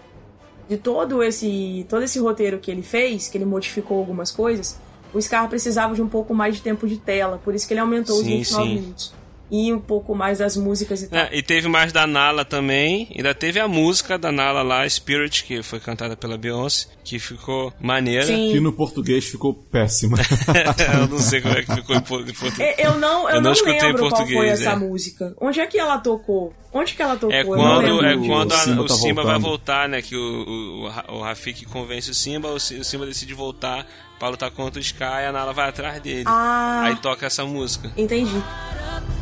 [0.68, 4.80] de todo esse todo esse roteiro que ele fez, que ele modificou algumas coisas,
[5.14, 7.82] o Scar precisava de um pouco mais de tempo de tela, por isso que ele
[7.82, 8.76] aumentou os Sim, 29 sim.
[8.76, 9.20] minutos.
[9.52, 11.22] E um pouco mais das músicas e tal.
[11.22, 13.08] É, e teve mais da Nala também.
[13.16, 17.74] Ainda teve a música da Nala lá, Spirit, que foi cantada pela Beyoncé, que ficou
[17.82, 18.28] maneira.
[18.28, 18.52] Sim.
[18.52, 20.20] Que no português ficou péssima.
[21.02, 22.76] eu não sei como é que ficou em por- em português.
[22.78, 24.76] É, Eu não, eu Eu não não, escutei em lembro qual foi português, essa é.
[24.76, 25.34] música.
[25.42, 26.54] Onde é que ela tocou?
[26.72, 27.36] Onde que ela tocou?
[27.36, 29.42] É quando, é quando a- O Simba o tá Simba vai voltando.
[29.50, 30.02] voltar, né?
[30.04, 33.34] Que o, o, o Ra- o Rafik convence o Simba, o Si- o Simba decide
[33.34, 33.88] voltar
[34.20, 36.26] pra lutar contra o Sky e a Nala vai atrás dele.
[36.28, 36.82] Ah.
[36.84, 37.90] Aí toca essa música.
[37.98, 38.44] Entendi.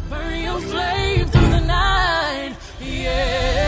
[0.09, 2.55] Burn your flame through the night.
[2.81, 3.66] Yeah.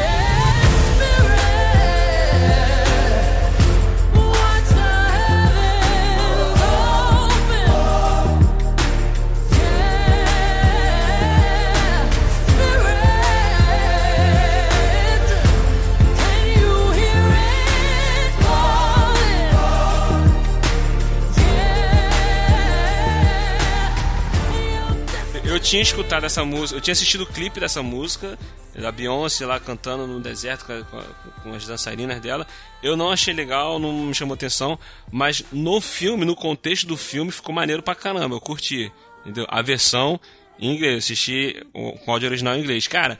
[25.69, 28.37] Tinha escutado essa música, eu tinha assistido o clipe dessa música
[28.75, 31.03] da Beyoncé lá cantando no deserto com, a-
[31.43, 32.47] com as dançarinas dela.
[32.81, 34.79] Eu não achei legal, não me chamou atenção,
[35.11, 38.35] mas no filme, no contexto do filme, ficou maneiro pra caramba.
[38.35, 38.91] Eu curti,
[39.21, 39.45] entendeu?
[39.49, 40.19] A versão
[40.59, 42.87] em inglês, eu assisti o- com áudio original em inglês.
[42.87, 43.19] Cara,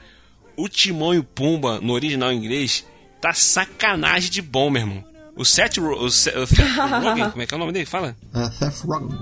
[0.57, 2.85] o Timão e o Pumba no original em inglês
[3.21, 5.03] tá sacanagem de bom, meu irmão.
[5.35, 7.85] O Seth, Ro o Seth, o Seth Rogen, como é que é o nome dele?
[7.85, 8.15] Fala.
[8.33, 9.17] É, Seth Rogen.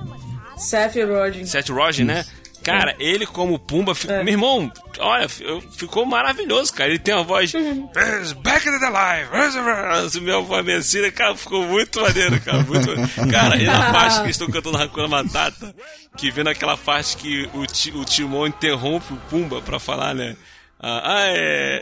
[0.57, 1.45] Seth Rogen.
[1.45, 2.25] Seth Rogen, né?
[2.68, 5.28] Cara, ele como Pumba, fi- meu irmão, olha,
[5.78, 6.89] ficou maravilhoso, cara.
[6.89, 7.53] Ele tem uma voz.
[7.53, 9.30] "Where's Back in the Live,
[10.22, 11.09] minha voz meio assim, né?
[11.11, 12.57] cara, ficou muito maneiro, cara.
[12.63, 13.32] Muito maneiro.
[13.32, 15.74] Cara, e na parte que eles estão cantando Hakuna Matata,
[16.18, 20.36] que vem naquela parte que o, Ti- o Timão interrompe o Pumba pra falar, né?
[20.80, 21.82] Ah, ah, é.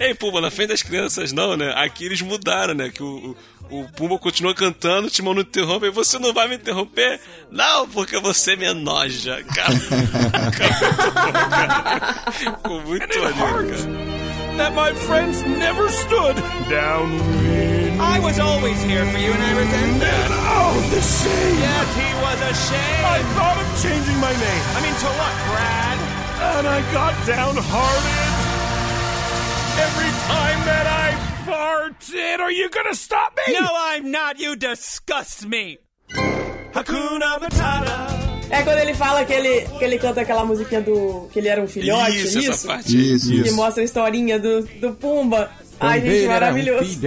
[0.00, 1.72] Ei, Pumba, na frente das crianças não, né?
[1.76, 2.90] Aqui eles mudaram, né?
[2.90, 3.36] Que o,
[3.70, 7.20] o, o Pumba continua cantando, o Timão não interrompe, e você não vai me interromper?
[7.50, 9.78] Não, porque você me enoja, cara.
[12.32, 14.18] Ficou muito maneiro, cara.
[14.58, 16.34] That my friends never stood
[16.68, 18.00] downwind.
[18.00, 20.30] I was always here for you, and I resent that.
[20.32, 21.60] Oh, the shame!
[21.62, 23.04] Yes, he was ashamed.
[23.06, 24.62] I thought of changing my name.
[24.74, 25.97] I mean, to what, Brad?
[26.40, 28.34] And I got downhearted.
[29.86, 31.08] Every time that I
[31.46, 33.54] farted, are you gonna stop me?
[33.60, 34.38] No, I'm not.
[34.38, 35.78] You disgust me.
[36.74, 38.18] Hakuna Matata.
[38.50, 41.28] É quando ele fala que ele, que ele canta aquela musiquinha do.
[41.32, 42.50] que ele era um filhote, Isso, isso?
[42.50, 43.14] essa parte.
[43.14, 43.56] Isso, Que isso.
[43.56, 45.50] mostra a historinha do, do Pumba.
[45.80, 46.98] Ai, gente, maravilhoso.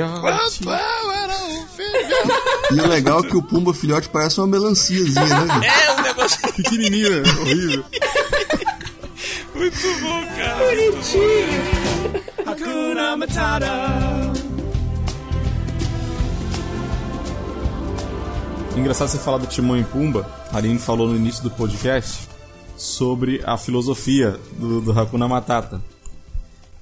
[2.72, 5.68] E o legal é que o Pumba filhote parece uma melanciazinha, né?
[5.68, 7.30] É um negócio Pequenininho, né?
[7.42, 7.86] horrível.
[9.82, 10.66] Muito bom, cara.
[10.66, 12.22] Bonitinho.
[12.46, 13.68] Hakuna Matata.
[18.78, 20.30] Engraçado você falar do Timão e Pumba.
[20.52, 22.28] A Aline falou no início do podcast
[22.78, 25.82] sobre a filosofia do, do Hakuna Matata.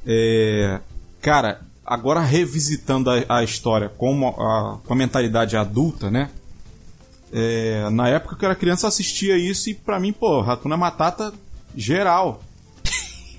[0.05, 0.79] É,
[1.21, 6.29] cara, agora revisitando a, a história com a, com a mentalidade adulta, né?
[7.31, 11.33] É, na época que eu era criança assistia isso e pra mim, pô, Hakuna Matata
[11.75, 12.41] geral.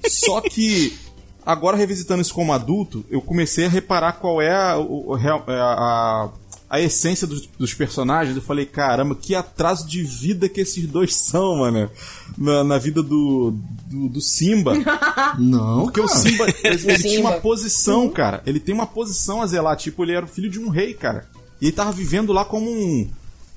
[0.09, 0.97] Só que
[1.45, 5.45] agora revisitando isso como adulto, eu comecei a reparar qual é a, o- o real-
[5.47, 6.29] a, a,
[6.69, 8.37] a essência dos, dos personagens.
[8.37, 11.91] Eu falei, caramba, que atraso de vida que esses dois são, mano.
[12.39, 13.55] Na, na vida do,
[13.87, 14.73] do, do Simba.
[15.39, 16.19] Não, Porque o cara.
[16.21, 17.41] Simba, ele, ele tinha uma Simba.
[17.41, 18.43] posição, cara.
[18.47, 19.77] Ele tem uma posição a zelar.
[19.77, 21.27] Tipo, ele era o filho de um rei, cara.
[21.61, 23.09] E ele tava vivendo lá como um.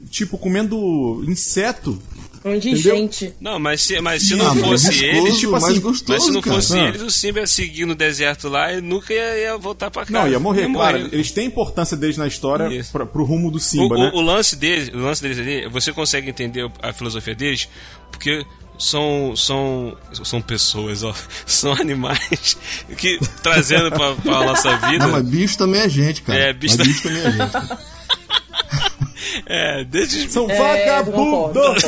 [0.10, 1.98] Tipo, comendo inseto.
[2.46, 3.34] Um indigente.
[3.40, 6.12] Não, mas se, mas se Ah, não mas fosse é eles, tipo mais assim, gostoso,
[6.12, 6.56] mas se não cara.
[6.58, 6.88] fosse Ah.
[6.90, 10.12] eles, o Simba ia seguir no deserto lá e nunca ia, ia voltar pra casa.
[10.20, 10.98] Não, ia morrer, claro.
[11.00, 11.14] morrer.
[11.14, 14.12] Eles têm a importância deles na história pra, pro rumo do O, Simba, o- né?
[14.14, 17.70] o lance deles, o lance deles ali, você consegue entender a filosofia deles,
[18.12, 18.46] porque
[18.78, 21.14] são são são pessoas, ó,
[21.48, 22.58] são animais
[22.98, 25.06] que trazendo pra, pra nossa vida.
[25.06, 26.40] Não, mas bicho também é gente, cara.
[26.40, 27.32] É, bicho Mas também- bicho também é
[27.72, 27.84] gente.
[29.46, 31.84] É, desde São É, vagabundos!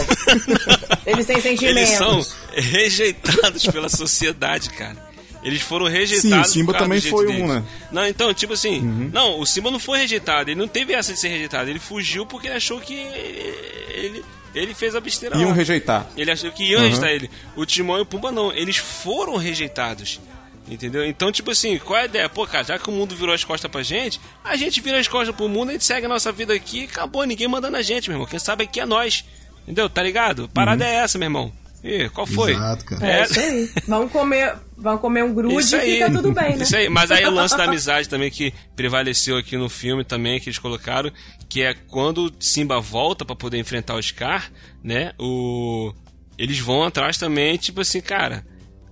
[1.05, 2.35] Eles têm eles são sentimentos.
[2.53, 5.03] rejeitados pela sociedade, cara.
[5.43, 6.21] Eles foram rejeitados.
[6.31, 7.41] Sim, o Simba por causa também do jeito foi deles.
[7.43, 7.63] um, né?
[7.91, 8.81] Não, então, tipo assim,
[9.13, 12.25] não, o Simba não foi rejeitado, ele não teve essa de ser rejeitado, ele fugiu
[12.25, 14.23] porque ele achou que ele,
[14.55, 15.37] ele fez a besteira.
[15.37, 15.55] Iam lá.
[15.55, 16.07] rejeitar.
[16.17, 16.87] Ele achou que iam Uhum.
[16.87, 17.29] rejeitar ele.
[17.55, 20.19] O Timão e o Pumba não, eles foram rejeitados.
[20.67, 21.05] Entendeu?
[21.05, 22.27] Então, tipo assim, qual é a ideia?
[22.29, 25.07] Pô, cara, já que o mundo virou as costas pra gente, a gente vira as
[25.07, 27.81] costas pro mundo, a gente segue a nossa vida aqui e acabou, ninguém mandando a
[27.83, 28.27] gente, meu irmão.
[28.27, 29.23] Quem sabe aqui é nós.
[29.63, 29.87] Entendeu?
[29.89, 30.49] Tá ligado?
[30.49, 30.89] Parada Uhum.
[30.89, 31.53] é essa, meu irmão.
[31.83, 32.53] Ih, qual foi?
[32.53, 33.05] Exato, cara.
[33.07, 33.69] É isso aí.
[33.87, 35.93] Vamos comer, vamos comer um grude Isso e aí.
[35.93, 36.63] fica tudo bem, né?
[36.63, 40.39] Isso aí, mas aí o lance da amizade também que prevaleceu aqui no filme também,
[40.39, 41.11] que eles colocaram,
[41.47, 44.51] que é quando Simba volta pra poder enfrentar o Scar,
[44.83, 45.11] né?
[45.19, 45.93] O...
[46.39, 48.43] Eles vão atrás também, tipo assim, cara,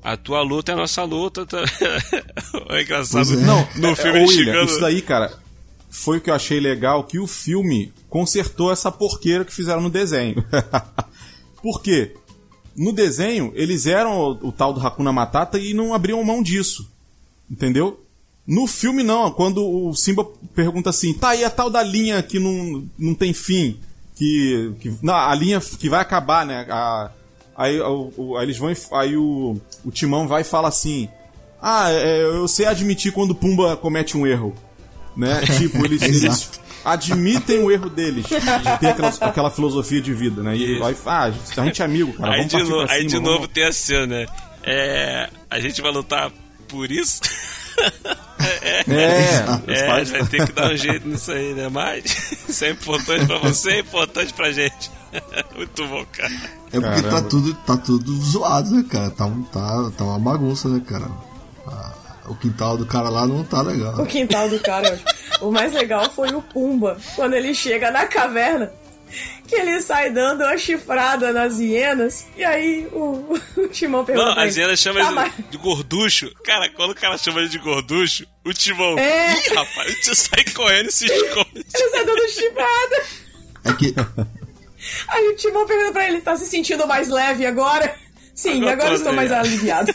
[0.04, 1.46] a tua luta é a nossa luta.
[1.46, 1.64] Tá...
[2.70, 3.34] é engraçado.
[3.34, 3.38] É.
[3.38, 4.70] Não, no é, filme eles William, chegando.
[4.70, 5.34] isso daí, cara,
[5.90, 9.90] foi o que eu achei legal, que o filme consertou essa porqueira que fizeram no
[9.90, 10.44] desenho.
[11.62, 12.16] Por quê?
[12.76, 16.90] No desenho, eles eram o, o tal do Hakuna Matata e não abriam mão disso.
[17.50, 18.04] Entendeu?
[18.46, 19.32] No filme, não.
[19.32, 23.32] Quando o Simba pergunta assim, tá, e a tal da linha que não, não tem
[23.32, 23.80] fim?
[24.16, 24.94] Que, que.
[25.02, 26.66] Não, a linha que vai acabar, né?
[26.70, 27.12] A-
[27.56, 28.72] aí, o- aí eles vão.
[28.72, 31.10] e- Aí o, o Timão vai e fala assim:
[31.62, 34.54] Ah, é, eu sei admitir quando o Pumba comete um erro.
[35.16, 35.42] Né?
[35.58, 36.50] Tipo, eles, eles
[36.84, 38.26] admitem o erro deles.
[38.26, 40.58] De ter aquela, aquela filosofia de vida, né?
[40.58, 42.34] E aí, ah, a gente- é amigo, cara.
[42.34, 44.26] Aí vamos de, no- pra aí cima, de vamos- novo tem a cena, né?
[44.64, 46.32] É, a gente vai lutar
[46.68, 47.22] por isso?
[48.88, 51.70] É, É, faz- vai ter que dar um jeito nisso aí, né?
[51.70, 54.92] Mas isso é importante pra você, é importante pra gente.
[55.56, 56.34] Muito bom, cara.
[56.72, 59.10] É porque tá tudo, tá tudo zoado, né, cara?
[59.12, 61.06] Tá, tá, tá uma bagunça, né, cara?
[61.68, 61.94] A,
[62.30, 64.02] O quintal do cara lá não tá legal.
[64.02, 65.00] O quintal do cara.
[65.42, 68.72] O mais legal foi o Pumba, quando ele chega na caverna,
[69.48, 74.28] que ele sai dando uma chifrada nas hienas, e aí o, o Timão pergunta.
[74.28, 76.32] Não, pra a ele, Zena chama "Tá, ele mas- de gorducho.
[76.46, 78.98] Cara, quando o cara chama ele de gorducho, o Timão.
[78.98, 79.34] É.
[79.34, 81.50] Ih, rapaz, gente sai correndo e se esconde.
[81.74, 83.04] Ele sai dando chifrada.
[83.66, 83.94] É que
[85.08, 87.96] Aí o Timão pergunta pra ele, tá se sentindo mais leve agora?
[88.36, 89.94] Sim, Agora agora, estou mais aliviado.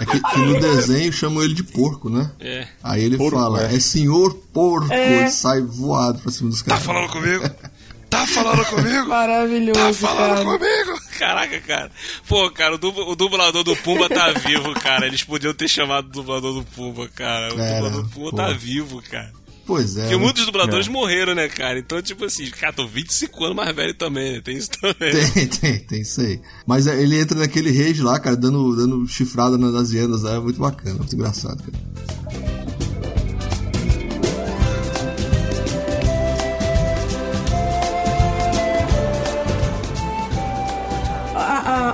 [0.00, 2.30] É que, que no desenho chamam ele de porco, né?
[2.40, 2.66] É.
[2.82, 3.74] Aí ele Porco, fala, é.
[3.74, 5.18] é senhor porco, É.
[5.20, 6.80] ele sai voado pra cima dos caras.
[6.82, 7.44] Tá falando comigo?
[8.10, 9.06] Tá falando comigo?
[9.06, 10.58] Maravilhoso, Tá falando cara.
[10.58, 11.00] comigo?
[11.18, 11.90] Caraca, cara.
[12.26, 15.06] Pô, cara, o, dub- o dublador do Pumba tá vivo, cara.
[15.06, 17.48] Eles podiam ter chamado o dublador do Pumba, cara.
[17.52, 18.36] O dublador do Pumba pô.
[18.36, 19.30] tá vivo, cara.
[19.68, 20.00] Pois é.
[20.00, 20.22] Porque né?
[20.22, 20.90] muitos dubladores É.
[20.90, 21.78] morreram, né, cara?
[21.78, 24.40] Então, tipo assim, cara, tô 25 anos mais velho também, né?
[24.40, 25.12] Tem isso também.
[25.12, 26.40] Tem, tem, tem, sei.
[26.66, 30.36] Mas é, ele entra naquele rage lá, cara, dando, dando chifrada nas nas hienas lá,
[30.36, 32.88] é muito bacana, muito engraçado, cara.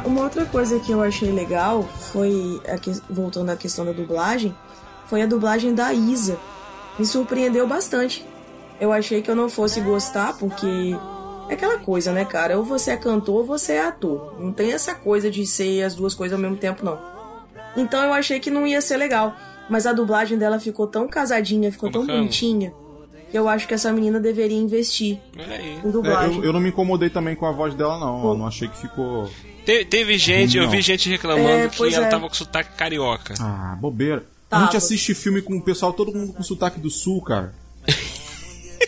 [0.05, 4.55] Uma outra coisa que eu achei legal foi, a que- voltando à questão da dublagem,
[5.07, 6.39] foi a dublagem da Isa.
[6.99, 8.25] Me surpreendeu bastante.
[8.81, 10.67] Eu achei que eu não fosse gostar, porque
[11.49, 12.57] é aquela coisa, né, cara?
[12.59, 14.35] Ou você é cantor ou você é ator.
[14.39, 16.99] Não tem essa coisa de ser as duas coisas ao mesmo tempo, não.
[17.77, 19.35] Então eu achei que não ia ser legal.
[19.69, 22.73] Mas a dublagem dela ficou tão casadinha, ficou tão bonitinha,
[23.31, 25.41] que eu acho que essa menina deveria investir em
[25.87, 26.37] É, dublagem.
[26.39, 28.29] eu, eu não me incomodei também com a voz dela, não.
[28.29, 29.31] Eu não achei que ficou.
[29.65, 30.71] Te- teve gente, eu Não.
[30.71, 32.11] vi gente reclamando É, que ela é.
[32.11, 33.33] tava com sotaque carioca.
[33.41, 34.27] Ah, bobeira.
[34.57, 37.55] A gente assiste filme com o pessoal, todo mundo com sotaque do sul, cara.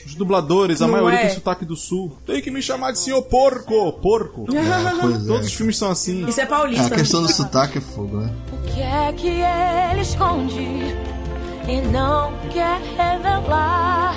[0.06, 1.22] Os dubladores, a Não maioria é?
[1.26, 2.16] tem sotaque do sul.
[2.24, 4.46] Tem que me chamar de senhor porco, porco.
[4.54, 5.18] É, é.
[5.26, 6.24] Todos os filmes são assim.
[6.26, 6.86] Isso é É, paulista.
[6.94, 8.32] a questão do sotaque é fogo, né?
[8.52, 10.60] O que é que ele esconde
[11.68, 14.16] e não quer revelar?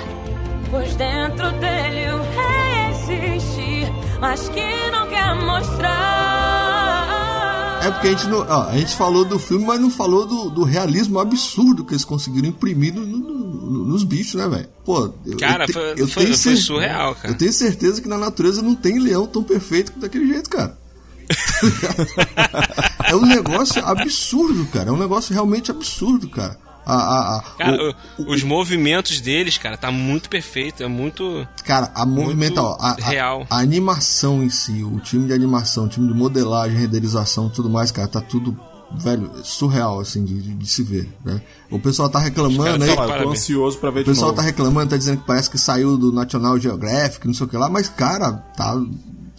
[0.70, 2.90] Pois dentro dele o rei
[3.34, 6.49] existe, mas que não quer mostrar.
[7.82, 10.50] É porque a gente, não, ó, a gente falou do filme, mas não falou do,
[10.50, 14.68] do realismo absurdo que eles conseguiram imprimir no- no- no- nos bichos, né, velho?
[14.84, 17.32] Pô, eu, Cara, eu te- foi- eu foi- tenho foi surreal, cara.
[17.32, 20.78] Eu tenho certeza que na natureza não tem leão tão perfeito daquele jeito, cara.
[23.06, 24.90] é um negócio absurdo, cara.
[24.90, 26.58] É um negócio realmente absurdo, cara.
[26.84, 27.76] A, a, a- Cara,
[28.18, 30.82] o- o- os movimentos deles, cara, tá muito perfeito.
[30.82, 31.46] É muito.
[31.64, 33.46] Cara, a movimento, ó, a, real.
[33.50, 37.90] a animação em si, o time de animação, o time de modelagem, renderização, tudo mais,
[37.92, 38.58] cara, tá tudo,
[38.92, 41.40] velho, surreal, assim, de, de- de se ver, né?
[41.70, 42.90] O pessoal tá reclamando aí.
[42.90, 44.40] Eu tô ansioso pra ver O de pessoal novo.
[44.40, 47.56] tá reclamando, tá dizendo que parece que saiu do National Geographic, não sei o que
[47.56, 48.74] lá, mas, cara, tá.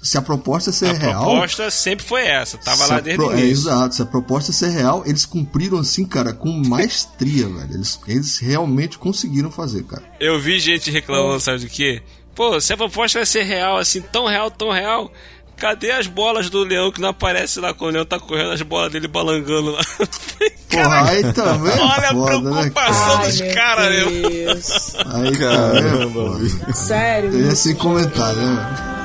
[0.02, 1.24] Se a proposta é ser A real.
[1.26, 2.58] proposta sempre foi essa.
[2.58, 3.70] Tava lá a desde pro- o é, início.
[3.70, 7.70] exato, se a proposta é ser real, eles cumpriram assim, cara, com maestria, velho.
[7.74, 10.04] Eles, eles realmente conseguiram fazer, cara.
[10.20, 12.02] Eu vi gente reclamando, sabe do quê?
[12.34, 15.12] Pô, se a proposta vai ser real, assim, tão real, tão real,
[15.56, 18.62] cadê as bolas do leão que não aparece lá quando o leão tá correndo, as
[18.64, 19.82] bolas dele balangando lá?
[20.72, 21.74] Porra, aí também.
[21.74, 24.30] é Olha a foda, né, preocupação Ai, dos meu caras, né?
[24.30, 24.95] Deus.
[24.95, 27.52] Aí, Caramba, cara, é, Sério.
[27.52, 28.97] Esse comentário, né?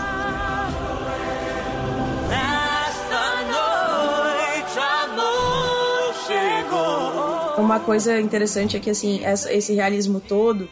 [7.58, 10.68] Uma coisa interessante é que assim, essa- esse realismo todo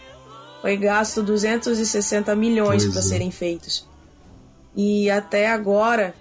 [0.60, 3.02] foi gasto 260 milhões para é.
[3.02, 3.88] serem feitos.
[4.76, 6.14] E até agora,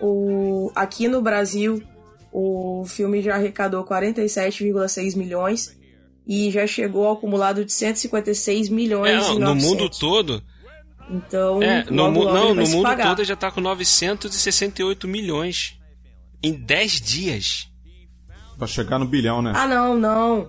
[0.00, 1.82] o, aqui no Brasil,
[2.32, 5.76] o filme já arrecadou 47,6 milhões
[6.26, 9.64] e já chegou ao acumulado de 156 milhões É, não, no 900.
[9.68, 10.42] mundo todo.
[11.08, 13.08] Então, É, no, logo, mu- não, no mundo pagar.
[13.08, 15.78] todo já tá com 968 milhões.
[16.42, 17.68] Em 10 dias.
[18.58, 19.52] Pra chegar no bilhão, né?
[19.54, 20.48] Ah, não, não.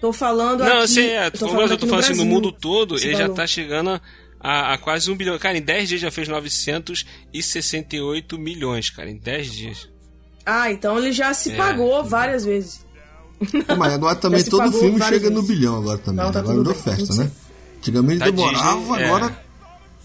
[0.00, 0.88] Tô falando Não, aqui.
[0.88, 3.28] sei, é, eu tô tô falando, eu tô falando assim, no mundo todo, ele já
[3.30, 3.98] tá chegando
[4.40, 5.38] a, a quase um bilhão.
[5.38, 9.88] Cara, em 10 dias já fez 968 milhões, cara, em 10 dias.
[10.44, 11.56] Ah, então ele já se É.
[11.56, 12.84] pagou várias vezes.
[13.66, 15.56] Pô, mas agora também todo filme chega no vezes.
[15.56, 16.24] bilhão agora também.
[16.24, 17.30] Não, tá agora festa, né?
[17.78, 19.06] Antigamente Da demorava, Disney, é.
[19.06, 19.45] agora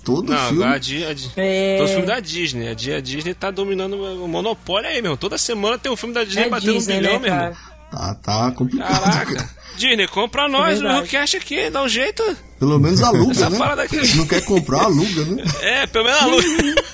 [0.04, 0.64] todo Não, filme.
[0.64, 1.78] a, Di- a, Di- É.
[1.78, 2.68] Todo filme da Disney.
[2.70, 5.16] A, Di- a Disney tá dominando o monopólio aí, meu.
[5.18, 7.58] Toda semana tem um filme da Disney É batendo Disney, um bilhão, né, meu irmão.
[7.91, 9.04] Tá, tá complicado.
[9.04, 9.36] Caraca.
[9.36, 9.49] cara.
[9.78, 10.99] Disney, compra nós no verdade.
[11.02, 12.24] Rookcast aqui, dá um jeito.
[12.60, 13.58] Pelo menos aluga, Essa né?
[13.58, 14.06] parada aqui.
[14.06, 15.43] Se não quer comprar, aluga, né?
[15.62, 16.45] É, pelo menos a luz.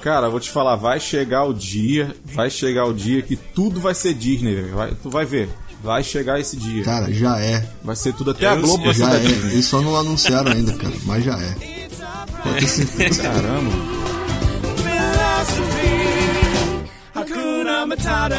[0.00, 3.94] Cara, vou te falar, vai chegar o dia, vai chegar o dia que tudo vai
[3.94, 4.60] ser Disney.
[4.70, 5.48] Vai- tu vai ver.
[5.84, 6.82] Vai chegar esse dia.
[6.82, 7.62] Cara, já é.
[7.82, 9.18] Vai ser tudo, até a Eu Globo vai ser Já é.
[9.18, 9.52] Disney.
[9.52, 10.94] Eles só não anunciaram ainda, cara.
[11.04, 11.54] Mas já é.
[12.42, 13.22] Pode certeza.
[13.22, 13.70] Caramba.
[17.14, 18.34] Hakuna Matata.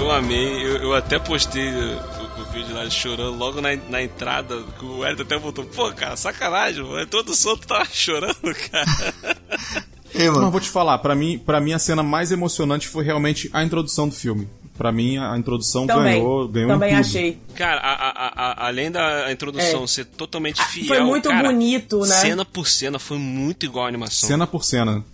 [0.00, 4.60] Eu amei, eu, eu até postei o, o vídeo lá chorando logo na, na entrada,
[4.80, 9.84] que o Hélio até botou, pô, cara, sacanagem, mano, todo solto tava chorando, cara.
[10.14, 13.48] Ei, Mas vou te falar, para mim, para mim a cena mais emocionante foi realmente
[13.52, 14.48] a introdução do filme.
[14.76, 16.14] Pra mim, a introdução Também.
[16.20, 17.38] ganhou, ganhou Também achei.
[17.54, 18.32] Cara, a- a-
[18.62, 19.86] a- além da introdução É.
[19.86, 22.06] ser totalmente fiel, foi muito cara, bonito, né?
[22.16, 24.28] Cena por cena foi muito igual a animação.
[24.28, 25.04] Cena por cena.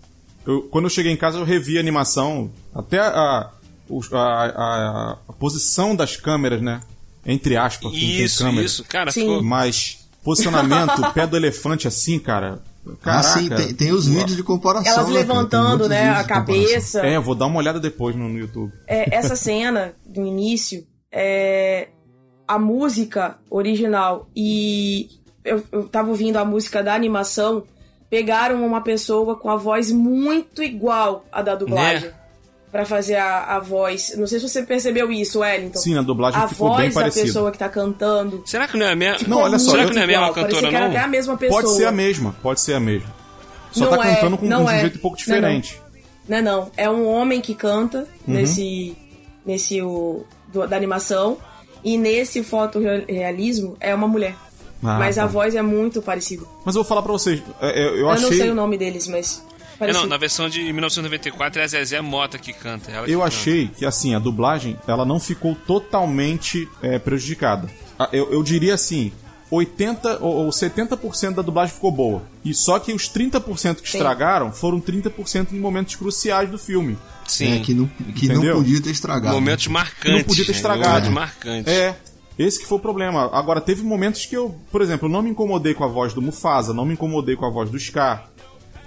[0.47, 3.51] Eu- quando eu cheguei em casa, eu revi a animação, até a,
[4.13, 6.81] a, a- a posição das câmeras, né?
[7.27, 8.65] Entre aspas, quem tem Isso, câmera.
[8.65, 9.21] isso, cara, Sim.
[9.23, 9.43] ficou.
[9.43, 12.61] Mas posicionamento, o pé do elefante assim, cara.
[12.93, 13.29] Ah, Caraca.
[13.29, 14.93] sim, tem, tem os vídeos de comparação.
[14.93, 17.07] Elas né, levantando, né, vídeos a cabeça.
[17.07, 18.73] É, eu vou dar uma olhada depois no, no YouTube.
[18.87, 21.89] É, essa cena do início, é,
[22.47, 25.11] a música original e
[25.45, 27.65] eu, eu tava ouvindo a música da animação,
[28.11, 32.09] pegaram uma pessoa com a voz muito igual à da dublagem.
[32.09, 32.15] Né?
[32.71, 34.13] Pra fazer a, a voz.
[34.17, 35.79] Não sei se você percebeu isso, Wellington.
[35.79, 37.25] Sim, a dublagem a ficou voz bem da parecida.
[37.27, 38.43] pessoa que tá cantando.
[38.45, 39.27] Será que não é a mesma?
[39.27, 40.85] Não, olha só, Será eu- que não é a mesma igual, parecia cantora, que era
[40.89, 40.95] não?
[40.95, 41.63] até a mesma pessoa.
[41.63, 43.09] Pode ser a mesma, pode ser a mesma.
[43.73, 44.81] Só Não tá é, cantando com não um é.
[44.81, 45.49] jeito um pouco Não é, não.
[45.61, 45.81] diferente.
[46.29, 46.71] Não é não.
[46.77, 48.07] É um homem que canta Uhum.
[48.35, 48.95] nesse.
[49.47, 51.39] nesse o, do- da animação.
[51.83, 54.35] E nesse fotorrealismo é uma mulher.
[54.83, 55.25] Ah, mas tá.
[55.25, 56.45] a voz é muito parecida.
[56.65, 58.23] Mas eu vou falar pra vocês, é, é, eu, Eu, achei.
[58.29, 59.43] não sei o nome deles, mas.
[59.79, 60.03] É, Parecido.
[60.03, 62.91] não, na versão de 1994 é a Zezé Mota que canta.
[62.91, 63.29] ela que Eu canta.
[63.35, 67.69] achei que assim, a dublagem ela não ficou totalmente é, prejudicada.
[67.99, 69.13] Ah, Eu, eu diria assim,
[69.51, 72.23] 80 ou, ou 70% da dublagem ficou boa.
[72.45, 76.99] E só que os 30% que estragaram foram 30% em momentos cruciais do filme.
[77.27, 77.59] Sim.
[77.59, 79.35] É, que não, que não podia ter estragado.
[79.35, 80.13] Momentos Que marcantes.
[80.19, 80.57] não podia ter né?
[80.57, 81.11] estragado.
[81.11, 81.73] Momentos marcantes.
[81.73, 81.97] É,
[82.39, 83.29] esse que foi o problema.
[83.33, 86.73] Agora, teve momentos que eu, por exemplo, não me incomodei com a voz do Mufasa,
[86.73, 88.29] não me incomodei com a voz do Scar.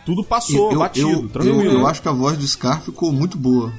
[0.05, 1.63] Tudo passou, eu, batido, eu, tranquilo.
[1.63, 3.71] eu, eu acho que a voz do Scar ficou muito boa.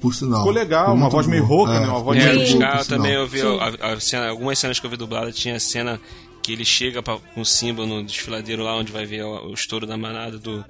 [0.00, 0.38] Por sinal.
[0.38, 1.58] Ficou legal, uma muito voz meio boa.
[1.58, 1.88] rouca, né?
[1.88, 3.58] Uma voz É, meio também eu vi Sim.
[3.58, 6.00] a, a cena, algumas cenas que eu vi dublada tinha cena
[6.42, 9.54] que ele chega pra, com o Simba no desfiladeiro lá onde vai ver o, o
[9.54, 10.64] estouro da manada do,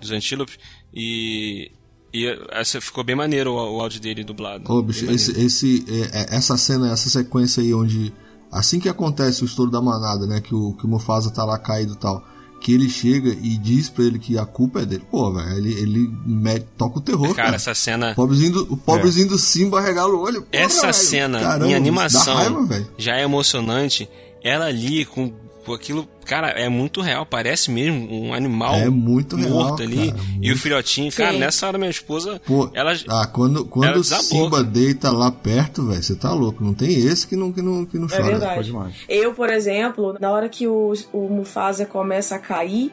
[0.00, 0.58] dos antílopes
[0.92, 1.70] e
[2.14, 4.72] e essa ficou bem maneiro o, o áudio dele dublado.
[4.72, 8.14] Ô, bicho, esse, esse, é, é, essa cena, essa sequência aí onde.
[8.52, 10.40] Assim que acontece o estouro da manada, né?
[10.40, 12.24] Que o, que o Mufasa tá lá caído e tal.
[12.64, 15.04] Que ele chega e diz pra ele que a culpa é dele.
[15.10, 17.48] Pô, velho, ele, ele mete, toca o terror, cara.
[17.48, 20.40] Cara, essa cena O pobrezinho do, o pobrezinho do Simba regala o olho.
[20.40, 24.08] Porra, essa cena caramba, em animação raiva, já é emocionante.
[24.42, 25.30] Ela ali com,
[25.72, 27.24] aquilo, cara, é muito real.
[27.24, 30.10] Parece mesmo um animal É muito real, morto ali.
[30.10, 31.38] cara, E o filhotinho, cara, Sim.
[31.38, 34.64] nessa hora minha esposa, Pô, ela ah, quando, quando ela o Simba cara.
[34.64, 36.62] deita lá perto, velho, você tá louco.
[36.62, 38.22] Não tem esse que não, que não, que não É chora.
[38.24, 38.54] verdade.
[38.56, 38.94] Pode mais.
[39.08, 42.92] Eu, por exemplo, na hora que o, o Mufasa começa a cair,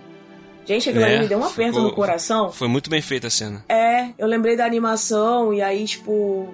[0.66, 2.52] gente, aquilo É, ali me deu um aperto ficou- no coração.
[2.52, 3.66] foi muito bem feita a cena.
[3.68, 6.54] É, eu lembrei da animação e aí, tipo,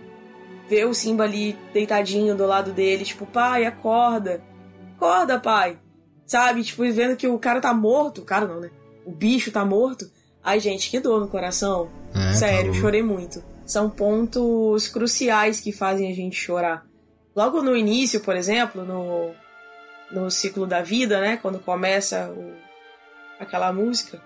[0.70, 4.42] ver o Simba ali deitadinho do lado dele, tipo, pai, acorda.
[4.96, 5.78] Acorda, pai.
[6.28, 6.64] Sabe?
[6.64, 8.22] Tipo, vendo que o cara tá morto.
[8.22, 8.70] O cara não, né?
[9.06, 10.06] O bicho tá morto.
[10.44, 11.90] Ai, gente, que dor no coração.
[12.14, 13.44] É, Sério, tá chorei muito.
[13.66, 16.86] São pontos cruciais que fazem a gente chorar.
[17.36, 19.32] Logo no início, por exemplo, no,
[20.12, 21.38] no ciclo da vida, né?
[21.38, 22.54] Quando começa o-
[23.40, 24.22] aquela música.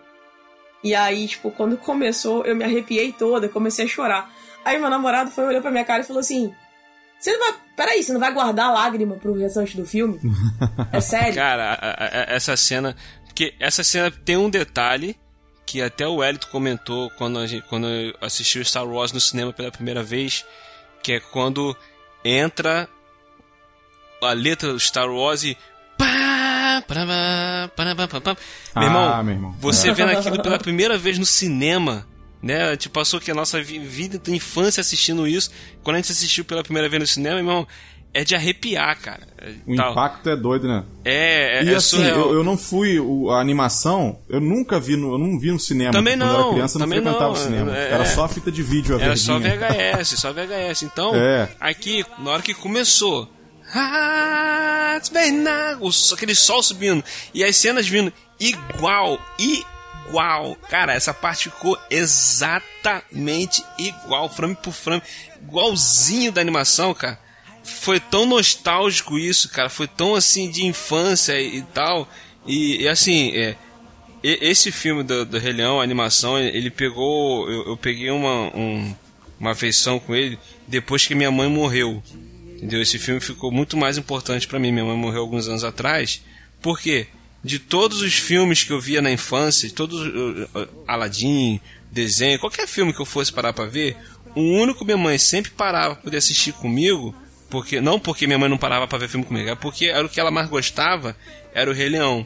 [0.84, 4.34] E aí, tipo, quando começou, eu me arrepiei toda, comecei a chorar.
[4.66, 6.54] Aí meu namorado foi olhar pra minha cara e falou assim:
[7.22, 7.60] Você não vai.
[7.78, 10.20] Peraí, você não vai guardar lágrima pro restante do filme?
[10.92, 11.36] É sério?
[11.36, 12.96] Cara, a- a- a- essa cena.
[13.26, 15.16] Porque essa cena tem um detalhe
[15.66, 17.88] que até o Elito comentou quando, a gente, quando
[18.20, 20.44] assistiu Star Wars no cinema pela primeira vez,
[21.02, 21.76] que é quando
[22.26, 22.90] entra
[24.22, 25.58] a letra do Star Wars e.
[25.98, 28.38] pá, parabá, parabá, pá, pá.
[28.76, 29.56] Meu irmão, Ah, meu irmão.
[29.60, 29.94] você É.
[29.94, 32.06] vendo aquilo pela primeira vez no cinema,
[32.42, 32.64] né?
[32.68, 35.52] A gente passou que a nossa vi- vida da infância assistindo isso.
[35.84, 37.68] Quando a gente assistiu pela primeira vez no cinema, meu irmão,
[38.14, 39.22] é de arrepiar, cara.
[39.38, 39.92] É, O tal.
[39.94, 40.84] impacto é doido, né?
[41.06, 43.00] É, é, e é assim, eu, eu não fui.
[43.00, 45.92] o- a animação, eu nunca vi no, eu não vi no cinema.
[45.94, 47.78] Também Quando eu não, era criança, eu não frequentava não, o cinema.
[47.78, 49.70] é- Era só a fita de vídeo, a Era só verdinha.
[49.70, 50.84] VHS, só VHS.
[50.86, 51.48] Então, É.
[51.60, 53.30] aqui, na hora que começou.
[53.74, 57.02] "Ah, it's been now", o aquele sol subindo.
[57.34, 59.72] E as cenas vindo igual, igual.
[60.70, 65.02] Cara, essa parte ficou exatamente igual, frame por frame.
[65.42, 67.20] Igualzinho da animação, cara.
[67.64, 69.70] Foi tão nostálgico isso, cara.
[69.70, 72.08] Foi tão assim de infância e, e tal.
[72.46, 73.56] E, e, assim, é,
[74.24, 77.50] esse filme do, do Rei Leão, a animação, ele pegou.
[77.50, 78.96] Eu, eu peguei uma, um-
[79.40, 82.02] uma afeição com ele depois que minha mãe morreu.
[82.56, 82.82] Entendeu?
[82.82, 84.72] Esse filme ficou muito mais importante pra mim.
[84.72, 86.22] Minha mãe morreu alguns anos atrás.
[86.62, 87.08] Por quê?
[87.44, 90.00] De todos os filmes que eu via na infância, todos
[90.88, 91.60] Aladdin,
[91.92, 93.98] desenho, qualquer filme que eu fosse parar pra ver,
[94.36, 97.16] o único que minha mãe sempre parava pra poder assistir comigo,
[97.50, 100.10] porque não porque minha mãe não parava para ver filme comigo, é porque era o
[100.10, 101.18] que ela mais gostava,
[101.54, 102.26] era o Rei Leão.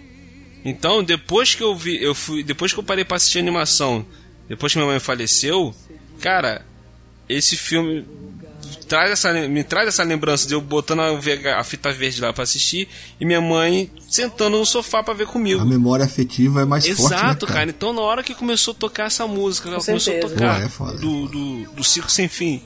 [0.63, 4.05] Então, depois que eu vi, eu fui, depois que eu parei para assistir animação,
[4.47, 5.73] depois que minha mãe faleceu,
[6.19, 6.65] cara,
[7.29, 8.05] esse filme
[8.85, 12.43] traz essa, me traz essa lembrança de eu botando a, a fita verde lá para
[12.43, 12.87] assistir
[13.19, 15.61] e minha mãe sentando no sofá para ver comigo.
[15.61, 17.13] A memória afetiva é mais Exato, forte.
[17.13, 17.59] Exato, né, cara?
[17.59, 17.69] cara?
[17.69, 20.93] Então na hora que começou a tocar essa música, ela começou a tocar Pô, é
[20.93, 22.61] do, do, do Circo Sem Fim.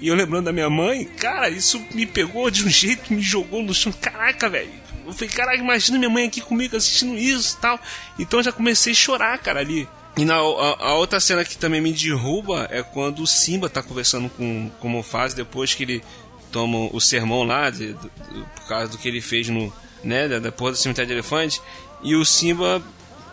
[0.00, 3.62] E eu lembrando da minha mãe, cara, isso me pegou de um jeito, me jogou
[3.62, 3.92] no chão.
[3.92, 4.70] Caraca, velho.
[5.04, 7.80] Eu falei, caraca, imagina minha mãe aqui comigo assistindo isso e tal.
[8.18, 9.88] Então eu já comecei a chorar, cara, ali.
[10.18, 13.80] E na, a, a, outra cena que também me derruba é quando o Simba tá
[13.80, 16.02] conversando com, com o Mufasa depois que ele
[16.50, 18.08] toma o sermão lá, de, de,
[18.56, 19.72] por causa do que ele fez no,
[20.02, 21.62] né, da, porra do cemitério de elefante.
[22.02, 22.82] E o Simba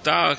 [0.04, 0.38] tá,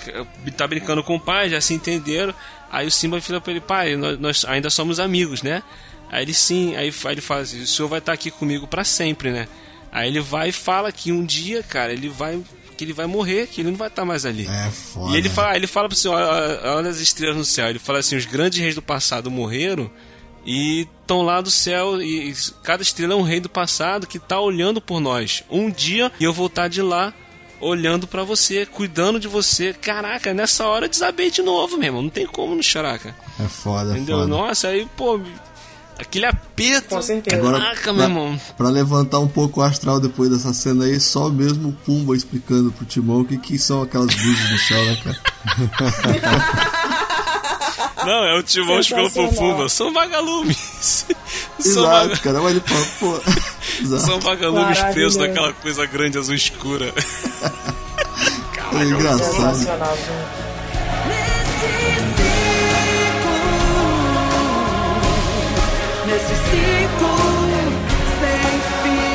[0.56, 2.32] tá brincando com o pai, já se entenderam.
[2.70, 5.64] Aí o Simba fala pra ele, pai, nós, nós ainda somos amigos, né?
[6.08, 8.68] Aí ele sim, aí, aí ele fala assim, o senhor vai estar tá aqui comigo
[8.68, 9.48] para sempre, né?
[9.90, 12.40] Aí ele vai e fala que um dia, cara, ele vai
[12.76, 14.46] que ele vai morrer, que ele não vai estar mais ali.
[14.46, 15.14] É foda.
[15.14, 17.68] E ele fala, ele fala você, olha, olha as estrelas no céu.
[17.68, 19.90] Ele fala assim, os grandes reis do passado morreram
[20.44, 22.32] e estão lá do céu e
[22.62, 25.42] cada estrela é um rei do passado que está olhando por nós.
[25.50, 27.12] Um dia eu vou estar de lá
[27.60, 29.72] olhando para você, cuidando de você.
[29.72, 32.02] Caraca, nessa hora eu desabei de novo, meu irmão.
[32.02, 33.16] Não tem como não chorar, cara.
[33.40, 34.18] É foda, Entendeu?
[34.18, 34.28] Foda.
[34.28, 35.20] Nossa, aí, pô,
[35.98, 36.88] Aquele aperto.
[36.88, 37.36] Com certeza.
[37.36, 38.40] Agora, Caraca, pra, meu irmão.
[38.56, 42.70] Pra levantar um pouco o astral depois dessa cena aí, só mesmo o Pumba explicando
[42.70, 45.18] pro Timão o que, que são aquelas luzes no céu, né, cara?
[48.04, 49.68] Não, é o Timão explicando pro Pumba.
[49.68, 51.06] São vagalumes.
[51.58, 52.16] São Exato, vaga...
[52.18, 52.40] cara.
[52.40, 53.20] Mas ele fala, pô.
[53.82, 54.02] Exato.
[54.04, 56.92] São vagalumes presos naquela coisa grande azul escura.
[58.52, 59.56] Caraca, é engraçado.
[68.18, 69.06] Sem fim.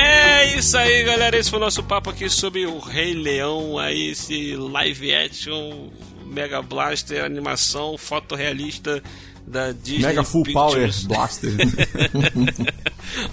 [0.00, 1.36] É isso aí, galera.
[1.36, 5.88] Esse foi o nosso papo aqui sobre o Rei Leão, aí esse live action
[6.26, 9.02] Mega Blaster, animação fotorrealista
[9.46, 11.02] da Disney Mega Full Pictures.
[11.02, 11.52] Power Blaster.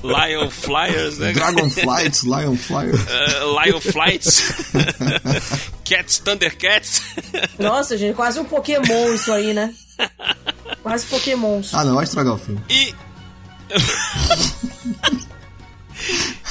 [0.03, 1.31] Lion Flyers, né?
[1.31, 2.99] Dragon Flights, Lion Flyers.
[3.11, 4.53] Uh, Lion Flights.
[5.85, 7.01] Cats, Thundercats.
[7.57, 9.73] Nossa, gente, quase um Pokémon isso aí, né?
[10.81, 11.61] Quase Pokémon.
[11.73, 12.61] Ah, não, vai estragar o filme.
[12.69, 12.93] E.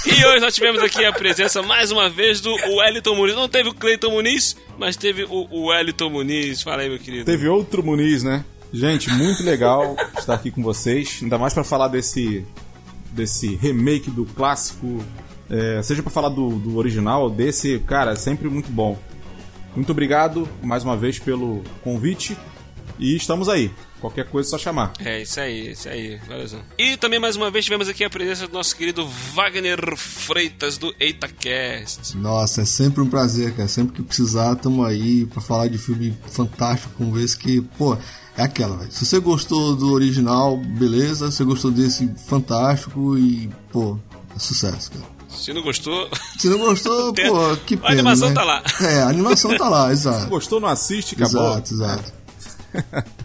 [0.06, 3.34] E hoje nós tivemos aqui a presença mais uma vez do Wellington Muniz.
[3.34, 6.62] Não teve o Cleiton Muniz, mas teve o Wellington Muniz.
[6.62, 7.24] Fala aí, meu querido.
[7.24, 8.44] Teve outro Muniz, né?
[8.72, 11.18] Gente, muito legal estar aqui com vocês.
[11.22, 12.46] Ainda mais para falar desse,
[13.10, 15.04] desse remake do clássico.
[15.48, 18.96] É, seja para falar do, do original, desse, cara, é sempre muito bom.
[19.74, 22.36] Muito obrigado mais uma vez pelo convite.
[23.00, 23.70] E estamos aí.
[23.98, 24.92] Qualquer coisa é só chamar.
[24.98, 26.20] É, isso aí, isso aí.
[26.78, 30.94] E também mais uma vez tivemos aqui a presença do nosso querido Wagner Freitas do
[31.00, 32.16] EitaCast.
[32.18, 33.68] Nossa, é sempre um prazer, cara.
[33.68, 37.96] Sempre que precisar, tamo aí pra falar de filme fantástico como esse que, pô,
[38.36, 38.92] é aquela, velho.
[38.92, 41.30] Se você gostou do original, beleza.
[41.30, 43.98] Se você gostou desse, fantástico e, pô,
[44.36, 45.20] é sucesso, cara.
[45.30, 46.08] Se não gostou.
[46.38, 47.88] Se não gostou, pô, que pena.
[47.88, 48.34] A animação né?
[48.34, 48.62] tá lá.
[48.80, 50.24] É, a animação tá lá, exato.
[50.24, 51.52] Se gostou, não assiste, acabou.
[51.52, 52.12] Exato, exato.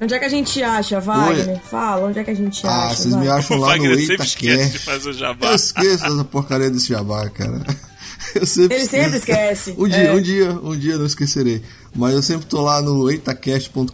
[0.00, 1.48] Onde é que a gente acha, Wagner?
[1.48, 1.60] Oi?
[1.70, 2.86] Fala, onde é que a gente ah, acha?
[2.86, 4.44] Ah, vocês me acham lá no EitaCast.
[4.44, 7.62] Eu esqueço dessa porcaria desse jabá, cara.
[8.34, 9.74] Eu sempre Ele sempre esquece.
[9.78, 10.12] um dia, é.
[10.12, 11.62] um dia, um dia não esquecerei.
[11.94, 13.90] Mas eu sempre tô lá no eitacast.com.br,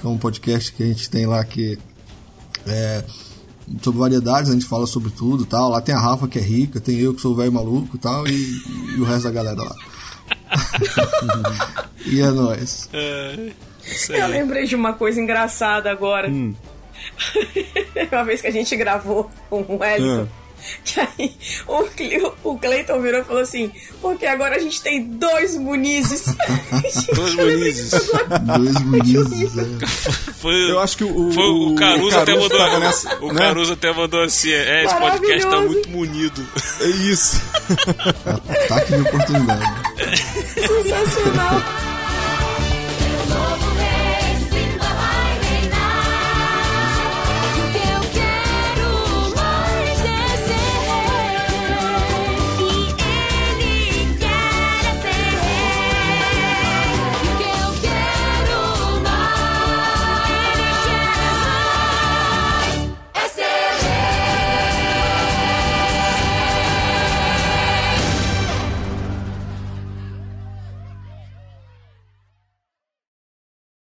[0.00, 1.78] que é um podcast que a gente tem lá que
[2.66, 3.04] é
[3.80, 5.70] sobre variedades, a gente fala sobre tudo tal.
[5.70, 8.62] Lá tem a Rafa que é rica, tem eu que sou velho maluco tal, e,
[8.96, 9.76] e o resto da galera lá.
[12.04, 12.88] e é nóis.
[12.92, 13.52] É,
[14.08, 16.28] eu lembrei de uma coisa engraçada agora.
[16.28, 16.54] Hum.
[18.12, 20.22] uma vez que a gente gravou com o Wellington.
[20.22, 20.42] Hum.
[20.84, 25.56] Que aí o, o Cleiton virou e falou assim: porque agora a gente tem dois
[25.56, 26.24] Munizes.
[27.14, 27.90] dois Munizes.
[28.42, 29.58] dois Munizes.
[29.58, 29.86] É.
[30.34, 32.80] Foi, Eu acho que o, foi, o, Caruso, o Caruso até mandou.
[32.80, 33.40] nessa, o né?
[33.40, 36.46] Caruso até mandou assim: é, esse podcast tá muito munido.
[36.80, 37.42] É isso.
[38.66, 39.64] Ataque de oportunidade.
[40.54, 41.91] Sensacional.